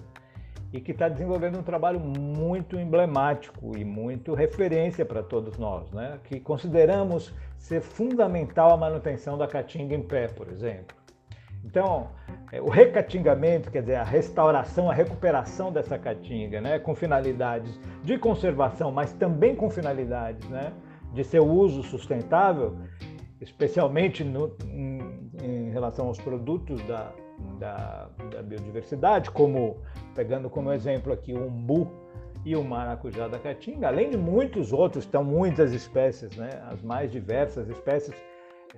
e 0.73 0.81
que 0.81 0.91
está 0.91 1.07
desenvolvendo 1.07 1.59
um 1.59 1.63
trabalho 1.63 1.99
muito 1.99 2.79
emblemático 2.79 3.77
e 3.77 3.85
muito 3.85 4.33
referência 4.33 5.05
para 5.05 5.21
todos 5.21 5.57
nós, 5.59 5.91
né? 5.91 6.19
que 6.23 6.39
consideramos 6.39 7.31
ser 7.59 7.79
fundamental 7.79 8.73
a 8.73 8.77
manutenção 8.77 9.37
da 9.37 9.47
caatinga 9.47 9.93
em 9.93 10.01
pé, 10.01 10.27
por 10.27 10.49
exemplo. 10.49 10.97
Então, 11.63 12.09
é, 12.51 12.59
o 12.59 12.69
recatingamento, 12.69 13.71
quer 13.71 13.81
dizer, 13.81 13.95
a 13.95 14.03
restauração, 14.03 14.89
a 14.89 14.93
recuperação 14.93 15.71
dessa 15.71 15.97
caatinga, 15.97 16.59
né, 16.59 16.77
com 16.77 16.93
finalidades 16.93 17.79
de 18.03 18.17
conservação, 18.17 18.91
mas 18.91 19.13
também 19.13 19.55
com 19.55 19.69
finalidades 19.69 20.49
né, 20.49 20.73
de 21.13 21.23
seu 21.23 21.47
uso 21.47 21.81
sustentável, 21.83 22.75
especialmente 23.39 24.25
no, 24.25 24.57
em, 24.65 25.29
em 25.41 25.69
relação 25.69 26.07
aos 26.07 26.19
produtos 26.19 26.81
da, 26.83 27.13
da, 27.59 28.09
da 28.29 28.43
biodiversidade, 28.43 29.31
como 29.31 29.77
pegando 30.13 30.49
como 30.49 30.71
exemplo 30.71 31.11
aqui 31.11 31.33
o 31.33 31.47
umbu 31.47 31.91
e 32.45 32.55
o 32.55 32.63
maracujá 32.63 33.27
da 33.27 33.39
caatinga, 33.39 33.87
além 33.87 34.09
de 34.09 34.17
muitos 34.17 34.73
outros, 34.73 35.05
estão 35.05 35.23
muitas 35.23 35.73
espécies, 35.73 36.35
né? 36.35 36.49
as 36.69 36.81
mais 36.81 37.11
diversas 37.11 37.69
espécies, 37.69 38.13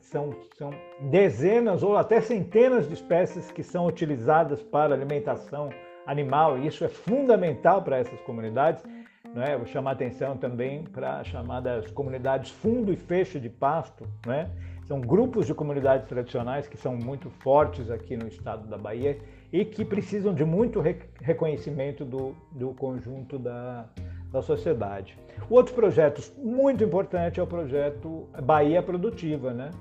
são, 0.02 0.36
são 0.58 0.72
dezenas 1.10 1.82
ou 1.82 1.98
até 1.98 2.20
centenas 2.22 2.88
de 2.88 2.94
espécies 2.94 3.50
que 3.52 3.64
são 3.64 3.88
utilizadas 3.88 4.62
para 4.62 4.94
alimentação 4.94 5.70
animal, 6.06 6.60
e 6.60 6.68
isso 6.68 6.84
é 6.84 6.90
fundamental 6.90 7.82
para 7.82 7.98
essas 7.98 8.20
comunidades. 8.22 8.84
Né? 9.34 9.58
Vou 9.58 9.66
chamar 9.66 9.92
atenção 9.92 10.38
também 10.38 10.84
para 10.84 11.20
as 11.20 11.28
chamadas 11.28 11.90
comunidades 11.92 12.52
fundo 12.52 12.94
e 12.94 12.96
fecho 12.96 13.40
de 13.40 13.50
pasto, 13.50 14.08
né? 14.26 14.50
São 14.88 15.02
grupos 15.02 15.48
de 15.48 15.54
comunidades 15.54 16.08
tradicionais 16.08 16.68
que 16.68 16.78
são 16.78 16.96
muito 16.96 17.30
fortes 17.30 17.90
aqui 17.90 18.16
no 18.16 18.28
estado 18.28 18.68
da 18.68 18.78
Bahia 18.78 19.18
e 19.52 19.64
que 19.64 19.86
precisam 19.86 20.34
de 20.34 20.44
muito 20.44 20.82
reconhecimento 21.22 22.04
do, 22.04 22.36
do 22.52 22.74
conjunto 22.74 23.38
da, 23.38 23.86
da 24.32 24.42
sociedade. 24.42 25.18
Outro 25.50 25.74
projeto 25.74 26.22
muito 26.38 26.84
importante 26.84 27.40
é 27.40 27.44
o 27.44 27.48
projeto 27.48 28.28
Bahia 28.44 28.82
Produtiva, 28.82 29.54
né? 29.54 29.72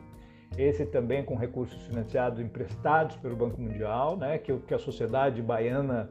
Esse 0.56 0.86
também 0.86 1.24
com 1.24 1.34
recursos 1.34 1.82
financiados 1.86 2.38
emprestados 2.38 3.16
pelo 3.16 3.34
Banco 3.34 3.60
Mundial, 3.60 4.16
né? 4.16 4.38
que, 4.38 4.56
que 4.58 4.74
a 4.74 4.78
sociedade 4.78 5.42
baiana 5.42 6.08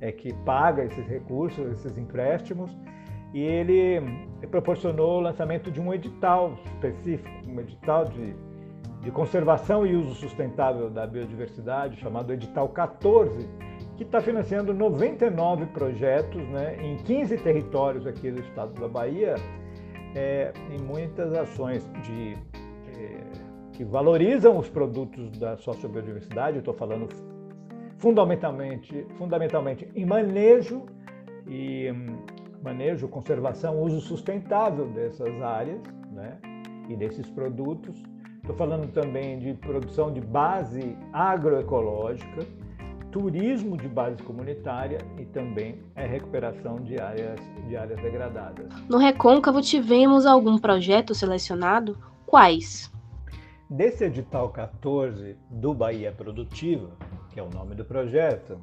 é 0.00 0.12
que 0.12 0.34
paga 0.44 0.84
esses 0.84 1.06
recursos, 1.06 1.66
esses 1.72 1.96
empréstimos, 1.96 2.70
e 3.32 3.40
ele 3.40 4.02
proporcionou 4.50 5.18
o 5.18 5.20
lançamento 5.20 5.70
de 5.70 5.80
um 5.80 5.92
edital 5.94 6.58
específico, 6.66 7.30
um 7.48 7.58
edital 7.60 8.04
de, 8.04 8.34
de 9.06 9.12
conservação 9.12 9.86
e 9.86 9.94
uso 9.94 10.16
sustentável 10.16 10.90
da 10.90 11.06
biodiversidade, 11.06 11.96
chamado 12.00 12.32
Edital 12.32 12.68
14, 12.70 13.48
que 13.96 14.02
está 14.02 14.20
financiando 14.20 14.74
99 14.74 15.66
projetos 15.66 16.42
né, 16.48 16.76
em 16.82 16.96
15 16.96 17.38
territórios 17.38 18.04
aqui 18.04 18.32
do 18.32 18.40
estado 18.40 18.80
da 18.80 18.88
Bahia, 18.88 19.36
é, 20.12 20.52
em 20.72 20.82
muitas 20.82 21.32
ações 21.34 21.88
de, 22.02 22.36
é, 22.98 23.20
que 23.74 23.84
valorizam 23.84 24.58
os 24.58 24.68
produtos 24.68 25.38
da 25.38 25.56
sociobiodiversidade, 25.56 26.58
estou 26.58 26.74
falando 26.74 27.06
fundamentalmente, 27.98 29.06
fundamentalmente 29.16 29.88
em 29.94 30.04
manejo 30.04 30.84
e 31.46 31.94
manejo, 32.60 33.06
conservação, 33.06 33.80
uso 33.80 34.00
sustentável 34.00 34.88
dessas 34.88 35.40
áreas 35.40 35.80
né, 36.10 36.38
e 36.88 36.96
desses 36.96 37.30
produtos. 37.30 38.15
Estou 38.46 38.56
falando 38.56 38.86
também 38.92 39.40
de 39.40 39.54
produção 39.54 40.12
de 40.12 40.20
base 40.20 40.96
agroecológica, 41.12 42.46
turismo 43.10 43.76
de 43.76 43.88
base 43.88 44.22
comunitária 44.22 44.98
e 45.18 45.24
também 45.24 45.82
a 45.96 46.02
recuperação 46.02 46.76
de 46.76 46.96
áreas, 46.96 47.40
de 47.66 47.76
áreas 47.76 48.00
degradadas. 48.00 48.68
No 48.88 48.98
Recôncavo 48.98 49.60
tivemos 49.60 50.24
algum 50.26 50.58
projeto 50.58 51.12
selecionado? 51.12 51.98
Quais? 52.24 52.88
Desse 53.68 54.04
edital 54.04 54.50
14 54.50 55.36
do 55.50 55.74
Bahia 55.74 56.12
Produtiva, 56.12 56.90
que 57.30 57.40
é 57.40 57.42
o 57.42 57.50
nome 57.50 57.74
do 57.74 57.84
projeto, 57.84 58.60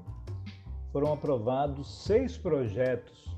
foram 0.93 1.11
aprovados 1.11 2.05
seis 2.05 2.37
projetos 2.37 3.32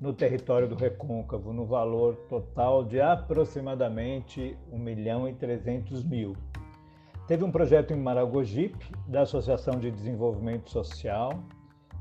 no 0.00 0.12
território 0.12 0.68
do 0.68 0.76
Recôncavo, 0.76 1.52
no 1.52 1.64
valor 1.64 2.14
total 2.28 2.84
de 2.84 3.00
aproximadamente 3.00 4.56
1 4.70 4.78
milhão 4.78 5.28
e 5.28 5.34
300 5.34 6.04
mil. 6.04 6.36
Teve 7.26 7.44
um 7.44 7.50
projeto 7.50 7.92
em 7.92 7.96
Maragogipe, 7.96 8.90
da 9.06 9.22
Associação 9.22 9.78
de 9.78 9.90
Desenvolvimento 9.90 10.70
Social, 10.70 11.42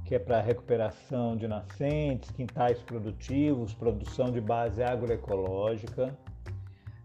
que 0.06 0.16
é 0.16 0.20
para 0.20 0.40
recuperação 0.40 1.36
de 1.36 1.48
nascentes, 1.48 2.32
quintais 2.32 2.82
produtivos, 2.82 3.74
produção 3.74 4.32
de 4.32 4.40
base 4.40 4.82
agroecológica. 4.82 6.18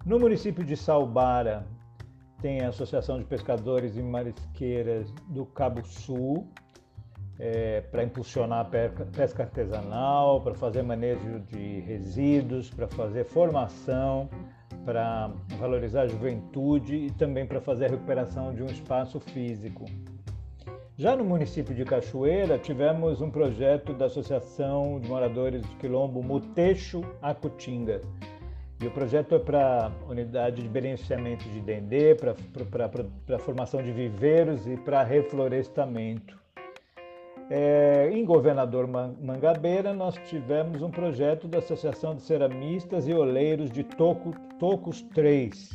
No 0.07 0.21
município 0.21 0.65
de 0.65 0.77
Salbara, 0.77 1.67
tem 2.41 2.61
a 2.61 2.69
Associação 2.69 3.19
de 3.19 3.25
Pescadores 3.25 3.97
e 3.97 4.03
Marisqueiras 4.03 5.11
do 5.29 5.47
Cabo 5.47 5.85
Sul, 5.85 6.47
é, 7.45 7.81
para 7.81 8.05
impulsionar 8.05 8.61
a 8.61 8.65
pesca 8.65 9.43
artesanal, 9.43 10.41
para 10.43 10.55
fazer 10.55 10.81
manejo 10.83 11.41
de 11.41 11.81
resíduos, 11.81 12.71
para 12.71 12.87
fazer 12.87 13.25
formação, 13.25 14.31
para 14.85 15.29
valorizar 15.59 16.03
a 16.03 16.07
juventude 16.07 16.95
e 16.95 17.11
também 17.11 17.45
para 17.45 17.61
fazer 17.61 17.87
a 17.87 17.89
recuperação 17.89 18.55
de 18.55 18.63
um 18.63 18.67
espaço 18.67 19.19
físico. 19.19 19.87
Já 20.97 21.17
no 21.17 21.25
município 21.25 21.75
de 21.75 21.85
Cachoeira, 21.85 22.59
tivemos 22.59 23.21
um 23.21 23.29
projeto 23.29 23.93
da 23.93 24.05
Associação 24.05 25.01
de 25.01 25.09
Moradores 25.09 25.63
do 25.63 25.77
Quilombo 25.79 26.23
Muteixo 26.23 27.03
Acutinga. 27.21 28.03
E 28.81 28.87
o 28.87 28.91
projeto 28.93 29.35
é 29.35 29.39
para 29.41 29.91
unidade 30.09 30.63
de 30.63 30.69
beneficiamento 30.69 31.43
de 31.49 31.61
dendê, 31.61 32.15
para 32.15 32.37
a 33.35 33.39
formação 33.41 33.83
de 33.83 33.91
viveiros 33.91 34.65
e 34.69 34.77
para 34.77 35.03
reflorestamento. 35.03 36.42
É, 37.51 38.11
em 38.13 38.25
Governador 38.25 38.87
Mangabeira, 38.87 39.93
nós 39.93 40.15
tivemos 40.29 40.81
um 40.83 40.91
projeto 40.91 41.47
da 41.47 41.59
Associação 41.59 42.15
de 42.15 42.23
Ceramistas 42.23 43.07
e 43.07 43.13
Oleiros 43.13 43.71
de 43.71 43.83
Toco, 43.83 44.33
Tocos 44.59 45.03
3. 45.15 45.71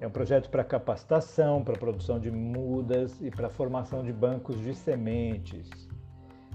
É 0.00 0.06
um 0.06 0.10
projeto 0.10 0.48
para 0.48 0.64
capacitação, 0.64 1.62
para 1.62 1.78
produção 1.78 2.18
de 2.18 2.30
mudas 2.30 3.20
e 3.20 3.30
para 3.30 3.48
formação 3.48 4.04
de 4.04 4.12
bancos 4.12 4.60
de 4.60 4.74
sementes. 4.74 5.68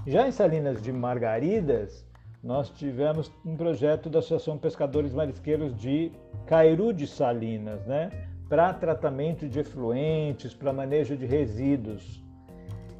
Já 0.07 0.27
em 0.27 0.31
Salinas 0.31 0.81
de 0.81 0.91
Margaridas, 0.91 2.05
nós 2.41 2.69
tivemos 2.69 3.31
um 3.45 3.55
projeto 3.55 4.09
da 4.09 4.19
Associação 4.19 4.57
Pescadores 4.57 5.13
Marisqueiros 5.13 5.75
de 5.75 6.11
Cairu 6.45 6.93
de 6.93 7.07
Salinas, 7.07 7.85
né? 7.85 8.09
para 8.47 8.73
tratamento 8.73 9.47
de 9.47 9.59
efluentes, 9.59 10.53
para 10.53 10.71
manejo 10.71 11.17
de 11.17 11.25
resíduos. 11.25 12.22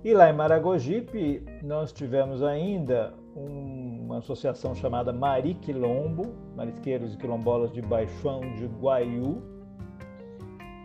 E 0.04 0.14
lá 0.14 0.30
em 0.30 0.34
Maragogipe, 0.34 1.42
nós 1.64 1.94
tivemos 1.94 2.44
ainda 2.44 3.14
uma 3.34 4.18
associação 4.18 4.76
chamada 4.76 5.14
Mariquilombo, 5.14 6.36
Marisqueiros 6.58 7.14
e 7.14 7.18
Quilombolas 7.18 7.72
de 7.72 7.82
Baixão 7.82 8.42
de 8.56 8.66
Guaiú, 8.66 9.42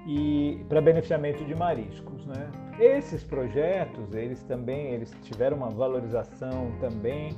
e 0.07 0.65
para 0.69 0.81
beneficiamento 0.81 1.45
de 1.45 1.55
mariscos, 1.55 2.25
né? 2.27 2.49
Esses 2.79 3.25
projetos, 3.25 4.15
eles 4.15 4.43
também 4.45 4.93
eles 4.93 5.15
tiveram 5.23 5.57
uma 5.57 5.69
valorização 5.69 6.71
também 6.81 7.37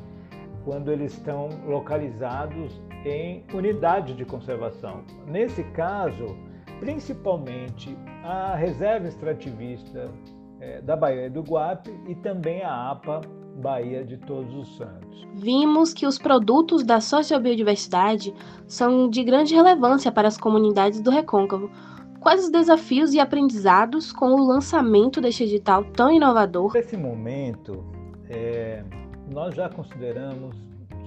quando 0.64 0.92
eles 0.92 1.14
estão 1.14 1.48
localizados 1.66 2.78
em 3.06 3.42
unidades 3.54 4.14
de 4.14 4.26
conservação. 4.26 5.02
Nesse 5.26 5.64
caso, 5.72 6.36
principalmente 6.78 7.96
a 8.22 8.54
reserva 8.54 9.08
extrativista 9.08 10.10
é, 10.60 10.80
da 10.80 10.96
Bahia 10.96 11.30
do 11.30 11.40
Guape 11.40 11.90
e 12.06 12.14
também 12.14 12.62
a 12.62 12.90
APA 12.90 13.20
Bahia 13.56 14.04
de 14.04 14.16
Todos 14.16 14.54
os 14.54 14.76
Santos. 14.76 15.26
Vimos 15.34 15.92
que 15.92 16.06
os 16.06 16.18
produtos 16.18 16.84
da 16.84 17.00
sociobiodiversidade 17.00 18.34
são 18.66 19.08
de 19.08 19.22
grande 19.24 19.54
relevância 19.54 20.10
para 20.12 20.28
as 20.28 20.36
comunidades 20.36 21.00
do 21.00 21.10
Recôncavo. 21.10 21.70
Quais 22.20 22.44
os 22.44 22.50
desafios 22.50 23.14
e 23.14 23.20
aprendizados 23.20 24.12
com 24.12 24.32
o 24.32 24.46
lançamento 24.46 25.20
deste 25.20 25.44
edital 25.44 25.84
tão 25.84 26.10
inovador? 26.12 26.72
Nesse 26.74 26.96
momento, 26.96 27.82
é, 28.28 28.84
nós 29.32 29.54
já 29.54 29.68
consideramos 29.68 30.54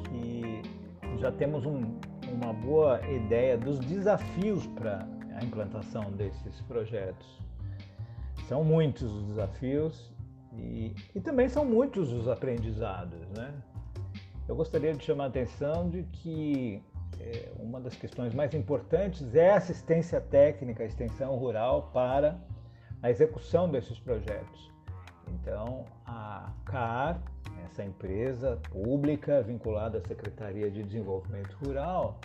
que 0.09 0.61
já 1.19 1.31
temos 1.31 1.65
um, 1.65 1.81
uma 2.31 2.53
boa 2.53 2.99
ideia 3.07 3.57
dos 3.57 3.79
desafios 3.79 4.65
para 4.67 5.07
a 5.39 5.43
implantação 5.43 6.11
desses 6.11 6.61
projetos. 6.61 7.42
São 8.47 8.63
muitos 8.63 9.11
os 9.11 9.23
desafios 9.27 10.13
e, 10.53 10.95
e 11.15 11.21
também 11.21 11.49
são 11.49 11.65
muitos 11.65 12.11
os 12.11 12.27
aprendizados. 12.27 13.19
Né? 13.37 13.53
Eu 14.47 14.55
gostaria 14.55 14.93
de 14.93 15.03
chamar 15.03 15.25
a 15.25 15.27
atenção 15.27 15.89
de 15.89 16.03
que 16.03 16.83
é, 17.19 17.51
uma 17.57 17.79
das 17.79 17.95
questões 17.95 18.33
mais 18.33 18.53
importantes 18.53 19.33
é 19.35 19.51
a 19.51 19.57
assistência 19.57 20.19
técnica, 20.19 20.83
a 20.83 20.85
extensão 20.85 21.35
rural 21.35 21.89
para 21.93 22.39
a 23.01 23.09
execução 23.09 23.69
desses 23.69 23.99
projetos. 23.99 24.71
Então, 25.29 25.85
a 26.05 26.51
CAR, 26.65 27.21
essa 27.65 27.83
empresa 27.83 28.59
pública 28.69 29.41
vinculada 29.41 29.97
à 29.97 30.01
Secretaria 30.01 30.69
de 30.69 30.83
Desenvolvimento 30.83 31.53
Rural, 31.65 32.19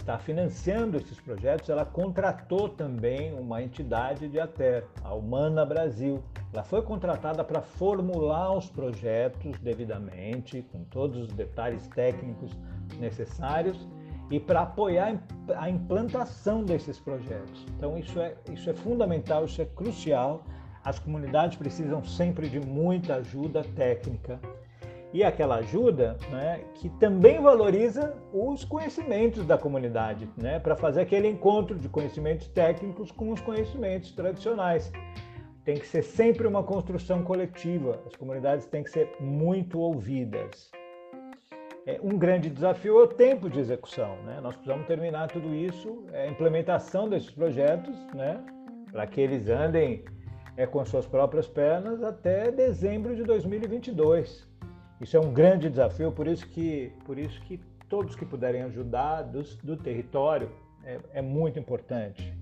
está 0.00 0.18
financiando 0.18 0.96
esses 0.96 1.20
projetos, 1.20 1.68
ela 1.68 1.84
contratou 1.84 2.68
também 2.68 3.32
uma 3.34 3.62
entidade 3.62 4.28
de 4.28 4.40
ATER, 4.40 4.84
a 5.04 5.14
Humana 5.14 5.64
Brasil. 5.64 6.22
Ela 6.52 6.62
foi 6.62 6.82
contratada 6.82 7.44
para 7.44 7.60
formular 7.60 8.56
os 8.56 8.68
projetos 8.68 9.58
devidamente, 9.60 10.66
com 10.72 10.84
todos 10.84 11.22
os 11.22 11.28
detalhes 11.28 11.86
técnicos 11.88 12.50
necessários 12.98 13.86
e 14.30 14.40
para 14.40 14.62
apoiar 14.62 15.20
a 15.56 15.68
implantação 15.68 16.64
desses 16.64 16.98
projetos. 16.98 17.66
Então 17.76 17.98
isso 17.98 18.18
é, 18.20 18.34
isso 18.52 18.70
é 18.70 18.74
fundamental, 18.74 19.44
isso 19.44 19.60
é 19.60 19.64
crucial. 19.64 20.44
As 20.82 20.98
comunidades 20.98 21.58
precisam 21.58 22.02
sempre 22.02 22.48
de 22.48 22.58
muita 22.58 23.16
ajuda 23.16 23.62
técnica 23.76 24.40
e 25.12 25.24
aquela 25.24 25.56
ajuda 25.56 26.16
né, 26.30 26.60
que 26.74 26.88
também 26.88 27.40
valoriza 27.40 28.14
os 28.32 28.64
conhecimentos 28.64 29.44
da 29.44 29.58
comunidade, 29.58 30.28
né, 30.36 30.58
para 30.58 30.76
fazer 30.76 31.00
aquele 31.00 31.28
encontro 31.28 31.78
de 31.78 31.88
conhecimentos 31.88 32.48
técnicos 32.48 33.10
com 33.10 33.30
os 33.30 33.40
conhecimentos 33.40 34.12
tradicionais. 34.12 34.92
Tem 35.64 35.76
que 35.76 35.86
ser 35.86 36.02
sempre 36.02 36.46
uma 36.46 36.62
construção 36.62 37.22
coletiva, 37.22 38.00
as 38.06 38.16
comunidades 38.16 38.66
têm 38.66 38.82
que 38.82 38.90
ser 38.90 39.10
muito 39.20 39.78
ouvidas. 39.78 40.70
É, 41.86 41.98
um 42.02 42.16
grande 42.16 42.48
desafio 42.50 43.00
é 43.00 43.04
o 43.04 43.06
tempo 43.06 43.48
de 43.48 43.58
execução. 43.58 44.16
Né? 44.22 44.38
Nós 44.40 44.54
precisamos 44.54 44.86
terminar 44.86 45.28
tudo 45.28 45.54
isso, 45.54 46.04
é, 46.12 46.24
a 46.24 46.30
implementação 46.30 47.08
desses 47.08 47.30
projetos, 47.30 47.96
né? 48.14 48.42
para 48.92 49.06
que 49.06 49.20
eles 49.20 49.48
andem 49.48 50.04
é, 50.56 50.66
com 50.66 50.84
suas 50.84 51.06
próprias 51.06 51.48
pernas 51.48 52.02
até 52.02 52.50
dezembro 52.50 53.16
de 53.16 53.24
2022. 53.24 54.49
Isso 55.00 55.16
é 55.16 55.20
um 55.20 55.32
grande 55.32 55.70
desafio, 55.70 56.12
por 56.12 56.26
isso 56.26 56.46
que, 56.46 56.92
por 57.06 57.18
isso 57.18 57.40
que 57.42 57.58
todos 57.88 58.14
que 58.14 58.24
puderem 58.24 58.62
ajudar 58.62 59.22
do, 59.22 59.76
território 59.76 60.50
é, 60.84 60.98
é 61.14 61.22
muito 61.22 61.58
importante. 61.58 62.32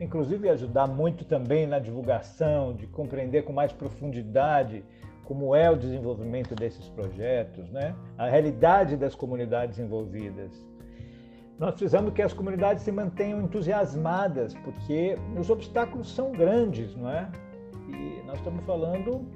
Inclusive 0.00 0.48
ajudar 0.48 0.86
muito 0.86 1.24
também 1.24 1.66
na 1.66 1.78
divulgação, 1.78 2.74
de 2.74 2.86
compreender 2.86 3.42
com 3.42 3.52
mais 3.52 3.72
profundidade 3.72 4.82
como 5.24 5.54
é 5.54 5.70
o 5.70 5.76
desenvolvimento 5.76 6.54
desses 6.54 6.88
projetos, 6.88 7.70
né? 7.70 7.94
a 8.16 8.26
realidade 8.26 8.96
das 8.96 9.14
comunidades 9.14 9.78
envolvidas. 9.78 10.50
Nós 11.58 11.72
precisamos 11.72 12.14
que 12.14 12.22
as 12.22 12.32
comunidades 12.32 12.84
se 12.84 12.92
mantenham 12.92 13.42
entusiasmadas, 13.42 14.54
porque 14.64 15.16
os 15.38 15.50
obstáculos 15.50 16.14
são 16.14 16.32
grandes, 16.32 16.96
não 16.96 17.10
é? 17.10 17.28
E 17.88 18.22
nós 18.26 18.38
estamos 18.38 18.64
falando 18.64 19.26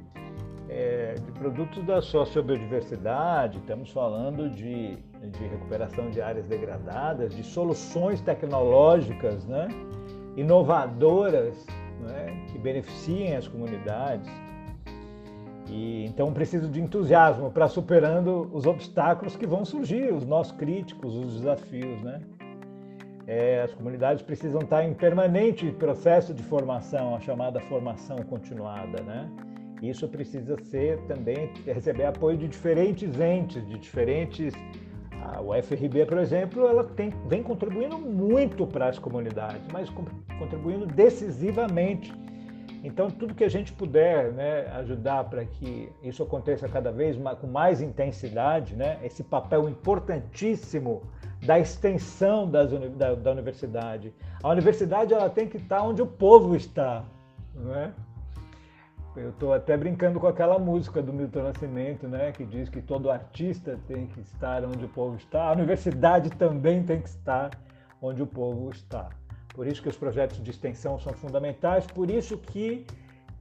é, 0.74 1.14
de 1.14 1.32
produtos 1.32 1.84
da 1.84 2.00
sociobiodiversidade, 2.00 3.58
estamos 3.58 3.90
falando 3.90 4.48
de, 4.48 4.96
de 4.96 5.46
recuperação 5.46 6.10
de 6.10 6.20
áreas 6.20 6.46
degradadas, 6.46 7.34
de 7.34 7.42
soluções 7.42 8.20
tecnológicas, 8.22 9.44
né? 9.46 9.68
inovadoras, 10.34 11.66
né? 12.00 12.46
que 12.50 12.58
beneficiem 12.58 13.36
as 13.36 13.46
comunidades. 13.46 14.30
E, 15.68 16.06
então 16.06 16.32
preciso 16.32 16.68
de 16.68 16.80
entusiasmo 16.80 17.50
para 17.50 17.68
superando 17.68 18.50
os 18.52 18.66
obstáculos 18.66 19.36
que 19.36 19.46
vão 19.46 19.64
surgir, 19.64 20.12
os 20.12 20.24
nossos 20.24 20.52
críticos, 20.52 21.14
os 21.14 21.34
desafios, 21.36 22.02
né? 22.02 22.20
É, 23.24 23.62
as 23.62 23.72
comunidades 23.72 24.20
precisam 24.20 24.62
estar 24.62 24.84
em 24.84 24.92
permanente 24.92 25.70
processo 25.70 26.34
de 26.34 26.42
formação, 26.42 27.14
a 27.14 27.20
chamada 27.20 27.60
formação 27.60 28.16
continuada, 28.28 29.00
né? 29.02 29.30
Isso 29.82 30.08
precisa 30.08 30.56
ser 30.64 30.98
também 31.02 31.52
receber 31.66 32.04
apoio 32.04 32.38
de 32.38 32.48
diferentes 32.48 33.20
entes, 33.20 33.66
de 33.66 33.78
diferentes 33.78 34.54
a 35.20 35.40
UFRB, 35.40 36.06
por 36.06 36.18
exemplo, 36.18 36.66
ela 36.66 36.82
tem, 36.82 37.12
vem 37.28 37.42
contribuindo 37.42 37.96
muito 37.96 38.66
para 38.66 38.88
as 38.88 38.98
comunidades, 38.98 39.62
mas 39.72 39.88
contribuindo 40.38 40.84
decisivamente 40.84 42.12
então, 42.84 43.08
tudo 43.08 43.32
que 43.32 43.44
a 43.44 43.48
gente 43.48 43.72
puder 43.72 44.32
né, 44.32 44.66
ajudar 44.78 45.24
para 45.24 45.44
que 45.44 45.88
isso 46.02 46.22
aconteça 46.22 46.68
cada 46.68 46.90
vez 46.90 47.16
mais, 47.16 47.38
com 47.38 47.46
mais 47.46 47.80
intensidade, 47.80 48.74
né, 48.74 48.98
esse 49.04 49.22
papel 49.22 49.68
importantíssimo 49.68 51.02
da 51.46 51.60
extensão 51.60 52.50
das, 52.50 52.70
da, 52.96 53.14
da, 53.14 53.30
universidade. 53.30 54.12
A 54.42 54.48
universidade 54.48 55.14
ela 55.14 55.30
tem 55.30 55.46
que 55.46 55.58
estar 55.58 55.82
onde 55.82 56.02
o 56.02 56.06
povo 56.06 56.56
está. 56.56 57.04
Não 57.54 57.74
é? 57.74 57.92
Eu 59.14 59.28
estou 59.28 59.52
até 59.52 59.76
brincando 59.76 60.18
com 60.18 60.26
aquela 60.26 60.58
música 60.58 61.02
do 61.02 61.12
Milton 61.12 61.42
Nascimento, 61.42 62.08
né, 62.08 62.32
que 62.32 62.46
diz 62.46 62.70
que 62.70 62.80
todo 62.80 63.10
artista 63.10 63.78
tem 63.86 64.06
que 64.06 64.20
estar 64.20 64.64
onde 64.64 64.86
o 64.86 64.88
povo 64.88 65.16
está. 65.16 65.48
A 65.48 65.52
universidade 65.52 66.30
também 66.30 66.82
tem 66.82 67.00
que 67.02 67.10
estar 67.10 67.50
onde 68.00 68.22
o 68.22 68.26
povo 68.26 68.70
está. 68.70 69.10
Por 69.54 69.66
isso 69.66 69.82
que 69.82 69.88
os 69.90 69.96
projetos 69.96 70.42
de 70.42 70.50
extensão 70.50 70.98
são 70.98 71.12
fundamentais, 71.12 71.86
por 71.86 72.10
isso 72.10 72.38
que 72.38 72.86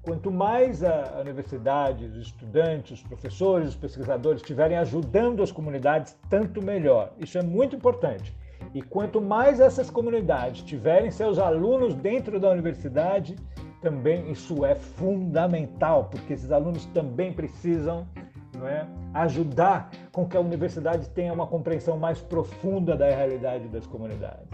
quanto 0.02 0.30
mais 0.30 0.84
a 0.84 1.20
universidade, 1.22 2.04
os 2.04 2.18
estudantes, 2.18 3.00
os 3.00 3.04
professores, 3.04 3.70
os 3.70 3.76
pesquisadores 3.76 4.42
estiverem 4.42 4.78
ajudando 4.78 5.42
as 5.42 5.54
comunidades, 5.54 6.18
tanto 6.30 6.62
melhor. 6.62 7.14
Isso 7.18 7.38
é 7.38 7.44
muito 7.44 7.78
importante. 7.78 8.36
E 8.74 8.82
quanto 8.82 9.22
mais 9.22 9.62
essas 9.62 9.90
comunidades 9.90 10.64
tiverem 10.64 11.12
seus 11.12 11.40
alunos 11.40 11.94
dentro 11.96 12.40
da 12.42 12.50
universidade, 12.50 13.36
também 13.82 14.32
isso 14.32 14.64
é 14.64 14.76
fundamental, 14.76 16.06
porque 16.06 16.34
esses 16.34 16.52
alunos 16.52 16.86
também 16.88 17.34
precisam 17.34 18.08
não 18.56 18.68
é, 18.68 18.88
ajudar 19.14 19.90
com 20.12 20.28
que 20.28 20.38
a 20.38 20.40
universidade 20.40 21.10
tenha 21.10 21.34
uma 21.34 21.48
compreensão 21.48 21.98
mais 21.98 22.22
profunda 22.22 22.96
da 22.96 23.10
realidade 23.10 23.68
das 23.68 23.88
comunidades. 23.88 24.50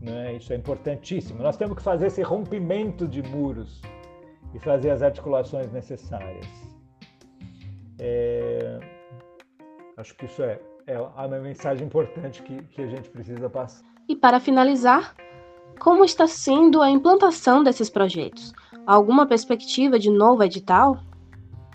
Né? 0.00 0.34
Isso 0.34 0.52
é 0.52 0.56
importantíssimo. 0.56 1.42
Nós 1.42 1.56
temos 1.56 1.76
que 1.76 1.82
fazer 1.82 2.06
esse 2.06 2.22
rompimento 2.22 3.06
de 3.06 3.22
muros 3.22 3.80
e 4.54 4.58
fazer 4.58 4.90
as 4.90 5.02
articulações 5.02 5.70
necessárias. 5.72 6.46
É... 7.98 8.78
Acho 9.96 10.14
que 10.14 10.26
isso 10.26 10.42
é, 10.42 10.60
é 10.86 10.98
uma 10.98 11.40
mensagem 11.40 11.86
importante 11.86 12.42
que, 12.42 12.62
que 12.62 12.82
a 12.82 12.86
gente 12.86 13.08
precisa 13.10 13.50
passar. 13.50 13.84
E 14.08 14.16
para 14.16 14.40
finalizar, 14.40 15.14
como 15.78 16.04
está 16.04 16.26
sendo 16.26 16.82
a 16.82 16.90
implantação 16.90 17.62
desses 17.62 17.88
projetos? 17.88 18.52
Alguma 18.86 19.26
perspectiva 19.26 19.98
de 19.98 20.10
novo 20.10 20.42
edital? 20.42 20.98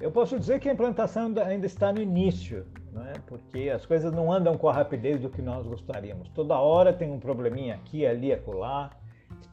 Eu 0.01 0.11
posso 0.11 0.37
dizer 0.37 0.59
que 0.59 0.69
a 0.69 0.73
implantação 0.73 1.33
ainda 1.45 1.65
está 1.65 1.91
no 1.93 2.01
início 2.01 2.65
né? 2.93 3.13
porque 3.27 3.69
as 3.69 3.85
coisas 3.85 4.11
não 4.13 4.31
andam 4.31 4.57
com 4.57 4.69
a 4.69 4.73
rapidez 4.73 5.19
do 5.19 5.29
que 5.29 5.41
nós 5.41 5.65
gostaríamos. 5.65 6.29
Toda 6.29 6.57
hora 6.57 6.93
tem 6.93 7.11
um 7.11 7.19
probleminha 7.19 7.75
aqui, 7.75 8.05
ali, 8.05 8.31
acolá. 8.31 8.91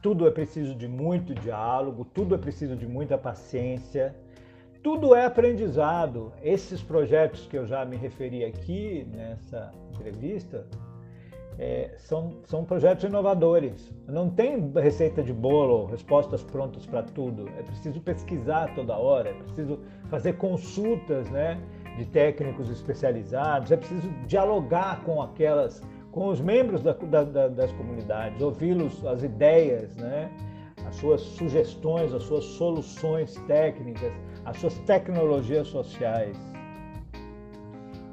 Tudo 0.01 0.27
é 0.27 0.31
preciso 0.31 0.75
de 0.75 0.87
muito 0.87 1.33
diálogo, 1.33 2.05
tudo 2.05 2.35
é 2.35 2.37
preciso 2.37 2.75
de 2.75 2.87
muita 2.87 3.17
paciência, 3.17 4.15
tudo 4.83 5.13
é 5.15 5.25
aprendizado. 5.25 6.31
Esses 6.41 6.81
projetos 6.81 7.45
que 7.47 7.57
eu 7.57 7.65
já 7.65 7.83
me 7.85 7.97
referi 7.97 8.43
aqui 8.45 9.07
nessa 9.11 9.71
entrevista 9.93 10.65
é, 11.61 11.91
são, 11.99 12.37
são 12.47 12.65
projetos 12.65 13.03
inovadores. 13.03 13.93
Não 14.07 14.31
tem 14.31 14.71
receita 14.71 15.21
de 15.21 15.31
bolo, 15.31 15.85
respostas 15.85 16.41
prontas 16.41 16.87
para 16.87 17.03
tudo. 17.03 17.47
É 17.49 17.61
preciso 17.61 18.01
pesquisar 18.01 18.73
toda 18.73 18.97
hora, 18.97 19.29
é 19.29 19.33
preciso 19.33 19.79
fazer 20.09 20.33
consultas, 20.33 21.29
né? 21.29 21.61
de 21.97 22.05
técnicos 22.05 22.69
especializados, 22.69 23.71
é 23.71 23.77
preciso 23.77 24.09
dialogar 24.25 25.03
com 25.03 25.21
aquelas, 25.21 25.83
com 26.11 26.29
os 26.29 26.39
membros 26.39 26.81
da, 26.81 26.93
da, 26.93 27.47
das 27.49 27.71
comunidades, 27.73 28.41
ouvi-los, 28.41 29.05
as 29.05 29.21
ideias, 29.23 29.95
né? 29.97 30.31
as 30.87 30.95
suas 30.95 31.21
sugestões, 31.21 32.11
as 32.13 32.23
suas 32.23 32.45
soluções 32.45 33.35
técnicas, 33.45 34.11
as 34.45 34.57
suas 34.57 34.79
tecnologias 34.79 35.67
sociais. 35.67 36.37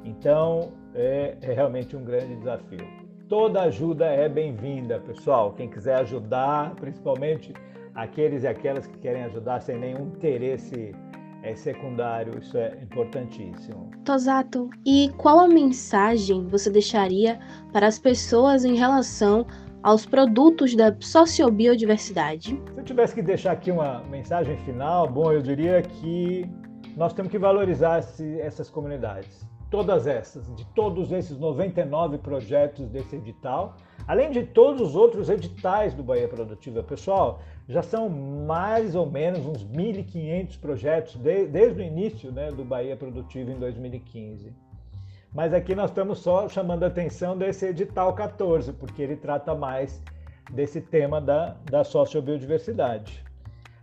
Então, 0.03 0.73
é, 0.93 1.37
é 1.41 1.53
realmente 1.53 1.95
um 1.95 2.03
grande 2.03 2.35
desafio. 2.35 2.98
Toda 3.29 3.61
ajuda 3.61 4.07
é 4.07 4.27
bem-vinda, 4.27 4.99
pessoal. 5.01 5.53
Quem 5.53 5.69
quiser 5.69 5.97
ajudar, 5.97 6.73
principalmente 6.73 7.53
aqueles 7.93 8.41
e 8.41 8.47
aquelas 8.47 8.87
que 8.87 8.97
querem 8.97 9.23
ajudar 9.25 9.59
sem 9.61 9.77
nenhum 9.77 10.07
interesse 10.07 10.95
é 11.43 11.53
secundário, 11.53 12.39
isso 12.39 12.57
é 12.57 12.79
importantíssimo. 12.81 13.91
Tosato, 14.03 14.67
e 14.83 15.11
qual 15.15 15.41
a 15.41 15.47
mensagem 15.47 16.47
você 16.47 16.71
deixaria 16.71 17.39
para 17.71 17.85
as 17.85 17.99
pessoas 17.99 18.65
em 18.65 18.73
relação 18.73 19.45
aos 19.83 20.07
produtos 20.07 20.75
da 20.75 20.91
sociobiodiversidade? 20.99 22.59
Se 22.73 22.79
eu 22.79 22.83
tivesse 22.83 23.13
que 23.13 23.21
deixar 23.21 23.51
aqui 23.51 23.69
uma 23.69 24.01
mensagem 24.09 24.57
final, 24.65 25.07
bom, 25.07 25.31
eu 25.31 25.43
diria 25.43 25.83
que 25.83 26.49
nós 26.97 27.13
temos 27.13 27.31
que 27.31 27.37
valorizar 27.37 27.99
esse, 27.99 28.41
essas 28.41 28.71
comunidades. 28.71 29.47
Todas 29.69 30.07
essas, 30.07 30.43
de 30.55 30.65
todos 30.73 31.11
esses 31.11 31.37
99 31.37 32.17
projetos 32.17 32.87
desse 32.89 33.15
edital, 33.15 33.75
além 34.07 34.31
de 34.31 34.43
todos 34.43 34.81
os 34.81 34.95
outros 34.95 35.29
editais 35.29 35.93
do 35.93 36.01
Bahia 36.01 36.27
Produtiva. 36.27 36.81
Pessoal, 36.81 37.41
já 37.67 37.83
são 37.83 38.09
mais 38.09 38.95
ou 38.95 39.05
menos 39.05 39.45
uns 39.45 39.63
1.500 39.63 40.59
projetos 40.59 41.15
de, 41.15 41.45
desde 41.45 41.79
o 41.79 41.83
início 41.83 42.31
né, 42.31 42.49
do 42.49 42.65
Bahia 42.65 42.97
Produtiva 42.97 43.51
em 43.51 43.59
2015. 43.59 44.51
Mas 45.31 45.53
aqui 45.53 45.75
nós 45.75 45.91
estamos 45.91 46.19
só 46.19 46.49
chamando 46.49 46.83
a 46.83 46.87
atenção 46.87 47.37
desse 47.37 47.67
edital 47.67 48.13
14, 48.13 48.73
porque 48.73 49.01
ele 49.03 49.15
trata 49.15 49.53
mais 49.53 50.01
desse 50.51 50.81
tema 50.81 51.21
da, 51.21 51.55
da 51.69 51.83
sociobiodiversidade. 51.83 53.23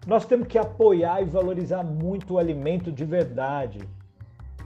Nós 0.06 0.26
temos 0.26 0.48
que 0.48 0.58
apoiar 0.58 1.22
e 1.22 1.24
valorizar 1.24 1.84
muito 1.84 2.34
o 2.34 2.38
alimento 2.38 2.90
de 2.90 3.04
verdade. 3.04 3.78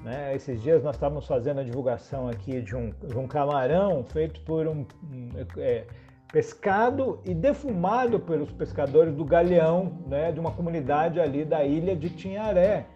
Né? 0.05 0.35
Esses 0.35 0.63
dias 0.63 0.83
nós 0.83 0.97
estávamos 0.97 1.27
fazendo 1.27 1.61
a 1.61 1.63
divulgação 1.63 2.29
aqui 2.29 2.61
de 2.61 2.75
um, 2.75 2.91
de 2.91 3.19
um 3.19 3.27
camarão 3.27 4.05
feito 4.05 4.41
por 4.43 4.67
um, 4.67 4.87
um 5.13 5.31
é, 5.59 5.85
pescado 6.33 7.21
e 7.25 7.35
defumado 7.35 8.19
pelos 8.19 8.51
pescadores 8.53 9.15
do 9.15 9.25
Galeão, 9.25 9.99
né, 10.07 10.33
de 10.33 10.41
uma 10.41 10.53
comunidade 10.53 11.21
ali 11.21 11.45
da 11.45 11.65
ilha 11.65 11.95
de 11.95 12.09
Tinharé. 12.09 12.87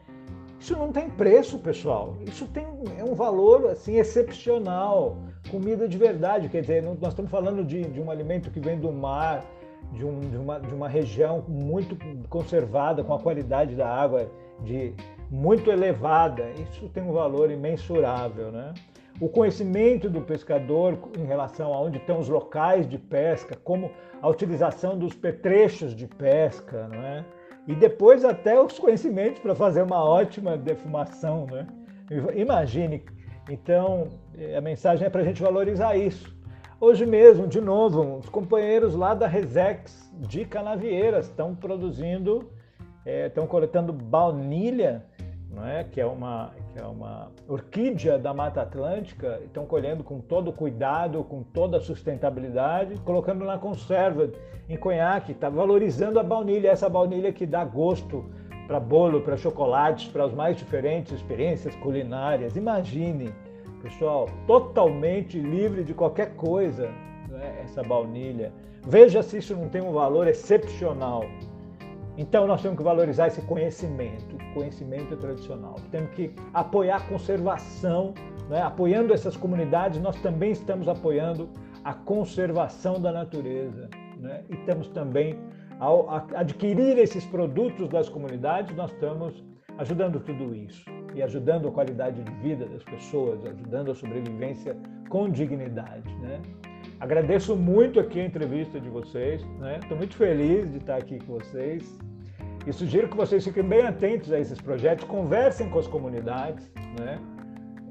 Isso 0.59 0.77
não 0.77 0.91
tem 0.91 1.11
preço, 1.11 1.59
pessoal. 1.59 2.17
Isso 2.27 2.47
tem 2.47 2.67
é 2.99 3.05
um 3.05 3.15
valor 3.15 3.67
assim 3.67 3.97
excepcional. 3.97 5.19
Comida 5.51 5.87
de 5.87 5.99
verdade, 5.99 6.49
quer 6.49 6.63
dizer, 6.63 6.83
nós 6.83 7.09
estamos 7.09 7.31
falando 7.31 7.63
de, 7.63 7.83
de 7.83 8.01
um 8.01 8.11
alimento 8.11 8.51
que 8.51 8.61
vem 8.61 8.79
do 8.79 8.91
mar, 8.91 9.45
de, 9.95 10.05
um, 10.05 10.21
de, 10.21 10.37
uma, 10.37 10.61
de 10.61 10.75
uma 10.75 10.89
região 10.89 11.45
muito 11.49 11.97
conservada, 12.29 13.03
com 13.03 13.15
a 13.15 13.19
qualidade 13.19 13.75
da 13.75 13.89
água 13.89 14.31
de 14.63 14.93
muito 15.31 15.71
elevada. 15.71 16.51
Isso 16.51 16.89
tem 16.89 17.03
um 17.03 17.13
valor 17.13 17.51
imensurável, 17.51 18.53
né? 18.53 18.75
o 19.21 19.29
conhecimento 19.29 20.09
do 20.11 20.21
pescador 20.21 20.99
em 21.17 21.25
relação 21.25 21.73
a 21.73 21.81
onde 21.81 21.99
estão 21.99 22.19
os 22.19 22.29
locais 22.29 22.89
de 22.89 22.99
pesca, 22.99 23.57
como 23.63 23.91
a 24.21 24.29
utilização 24.29 24.99
dos 24.99 25.15
petrechos 25.15 25.95
de 25.95 26.07
pesca, 26.07 26.89
não 26.89 27.03
é? 27.03 27.25
E 27.67 27.75
depois 27.75 28.25
até 28.25 28.61
os 28.61 28.79
conhecimentos 28.79 29.41
para 29.41 29.55
fazer 29.55 29.83
uma 29.83 30.03
ótima 30.05 30.57
defumação, 30.57 31.47
né? 31.47 31.67
Imagine. 32.35 33.05
Então, 33.49 34.09
a 34.57 34.61
mensagem 34.61 35.07
é 35.07 35.11
para 35.11 35.23
a 35.23 35.25
gente 35.25 35.41
valorizar 35.41 35.97
isso. 35.97 36.35
Hoje 36.81 37.07
mesmo, 37.07 37.47
de 37.47 37.61
novo, 37.61 38.19
os 38.19 38.29
companheiros 38.29 38.95
lá 38.95 39.15
da 39.15 39.27
Resex 39.27 40.11
de 40.15 40.45
Canavieiras 40.45 41.27
estão 41.27 41.55
produzindo, 41.55 42.51
é, 43.07 43.27
estão 43.27 43.47
coletando 43.47 43.93
baunilha 43.93 45.05
não 45.55 45.67
é? 45.67 45.85
que, 45.85 46.01
é 46.01 46.07
uma, 46.07 46.51
que 46.73 46.79
é 46.79 46.85
uma 46.85 47.31
orquídea 47.49 48.19
da 48.19 48.35
Mata 48.35 48.63
Atlântica, 48.63 49.41
estão 49.45 49.65
colhendo 49.65 50.03
com 50.03 50.21
todo 50.21 50.53
cuidado, 50.53 51.23
com 51.25 51.43
toda 51.43 51.79
a 51.79 51.81
sustentabilidade, 51.81 52.99
colocando 53.01 53.45
na 53.45 53.57
conserva 53.57 54.31
em 54.69 54.77
conhaque, 54.77 55.33
está 55.33 55.49
valorizando 55.49 56.19
a 56.19 56.23
baunilha, 56.23 56.69
essa 56.69 56.89
baunilha 56.89 57.33
que 57.33 57.47
dá 57.47 57.65
gosto 57.65 58.25
para 58.67 58.81
bolo, 58.81 59.21
para 59.21 59.37
chocolates, 59.37 60.09
para 60.09 60.25
as 60.25 60.33
mais 60.33 60.57
diferentes 60.57 61.13
experiências 61.13 61.75
culinárias. 61.77 62.57
Imagine, 62.57 63.33
pessoal, 63.85 64.31
totalmente 64.47 65.39
livre 65.39 65.85
de 65.85 65.93
qualquer 65.93 66.35
coisa, 66.37 66.91
é? 67.39 67.63
essa 67.63 67.83
baunilha. 67.83 68.51
Veja 68.87 69.23
se 69.23 69.39
isso 69.39 69.55
não 69.55 69.69
tem 69.69 69.83
um 69.83 69.93
valor 69.93 70.27
excepcional. 70.27 71.25
Então 72.17 72.47
nós 72.47 72.63
temos 72.63 72.79
que 72.79 72.83
valorizar 72.83 73.27
esse 73.27 73.43
conhecimento, 73.43 74.39
conhecimento 74.55 75.15
tradicional. 75.17 75.77
Temos 75.91 76.11
que 76.13 76.33
apoiar 76.55 76.97
a 76.97 77.01
conservação, 77.01 78.15
né? 78.49 78.63
apoiando 78.63 79.13
essas 79.13 79.37
comunidades, 79.37 80.01
nós 80.01 80.17
também 80.23 80.53
estamos 80.53 80.89
apoiando 80.89 81.51
a 81.85 81.93
conservação 81.93 82.99
da 82.99 83.13
natureza. 83.13 83.91
Né? 84.19 84.45
E 84.49 84.55
estamos 84.55 84.89
também, 84.89 85.39
ao 85.79 86.09
adquirir 86.35 86.97
esses 86.97 87.27
produtos 87.27 87.89
das 87.91 88.09
comunidades, 88.09 88.75
nós 88.75 88.91
estamos 88.93 89.45
ajudando 89.77 90.21
tudo 90.21 90.55
isso 90.55 90.85
e 91.15 91.23
ajudando 91.23 91.69
a 91.69 91.71
qualidade 91.71 92.23
de 92.23 92.33
vida 92.35 92.67
das 92.67 92.83
pessoas, 92.83 93.45
ajudando 93.45 93.91
a 93.91 93.95
sobrevivência 93.95 94.77
com 95.09 95.29
dignidade. 95.29 96.15
Né? 96.17 96.41
Agradeço 97.01 97.57
muito 97.57 98.01
aqui 98.01 98.21
a 98.21 98.25
entrevista 98.25 98.81
de 98.81 98.89
vocês, 98.89 99.41
estou 99.43 99.61
né? 99.61 99.81
muito 99.97 100.17
feliz 100.17 100.71
de 100.71 100.79
estar 100.79 100.97
aqui 100.97 101.19
com 101.21 101.35
vocês 101.35 101.99
e 102.67 102.73
sugiro 102.73 103.09
que 103.09 103.17
vocês 103.17 103.45
fiquem 103.45 103.63
bem 103.63 103.83
atentos 103.83 104.33
a 104.33 104.41
esses 104.41 104.61
projetos, 104.61 105.05
conversem 105.05 105.69
com 105.69 105.79
as 105.79 105.87
comunidades, 105.87 106.71
né? 106.99 107.19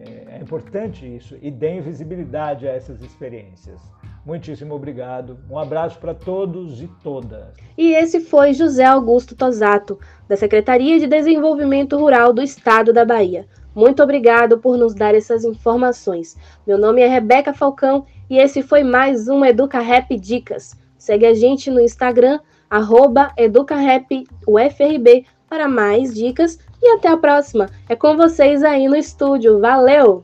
é, 0.08 0.38
é 0.38 0.40
importante 0.42 1.06
isso, 1.06 1.38
e 1.42 1.50
deem 1.52 1.82
visibilidade 1.82 2.68
a 2.68 2.72
essas 2.72 3.02
experiências. 3.02 3.82
Muitíssimo 4.26 4.74
obrigado. 4.74 5.38
Um 5.50 5.58
abraço 5.58 6.00
para 6.00 6.14
todos 6.14 6.82
e 6.82 6.90
todas. 7.04 7.54
E 7.78 7.94
esse 7.94 8.22
foi 8.22 8.54
José 8.54 8.86
Augusto 8.86 9.36
Tosato, 9.36 10.00
da 10.28 10.38
Secretaria 10.38 10.98
de 10.98 11.08
Desenvolvimento 11.08 11.98
Rural 11.98 12.32
do 12.32 12.42
Estado 12.42 12.94
da 12.94 13.04
Bahia. 13.04 13.46
Muito 13.76 14.02
obrigado 14.02 14.60
por 14.60 14.78
nos 14.78 14.94
dar 14.94 15.14
essas 15.14 15.44
informações. 15.44 16.38
Meu 16.66 16.78
nome 16.78 17.02
é 17.02 17.08
Rebeca 17.08 17.54
Falcão 17.54 18.06
e 18.30 18.38
esse 18.38 18.62
foi 18.62 18.84
mais 18.84 19.28
um 19.28 19.44
Educa 19.44 19.80
Rap 19.80 20.16
Dicas. 20.18 20.76
Segue 20.98 21.26
a 21.26 21.34
gente 21.34 21.70
no 21.70 21.82
Instagram, 21.82 22.40
arroba 22.70 23.34
EducaRapUFRB 23.36 25.26
para 25.50 25.68
mais 25.68 26.14
dicas 26.14 26.58
e 26.82 26.88
até 26.96 27.10
a 27.10 27.18
próxima. 27.18 27.70
É 27.90 27.96
com 27.96 28.16
vocês 28.16 28.64
aí 28.64 28.88
no 28.88 28.96
estúdio. 28.96 29.60
Valeu! 29.60 30.24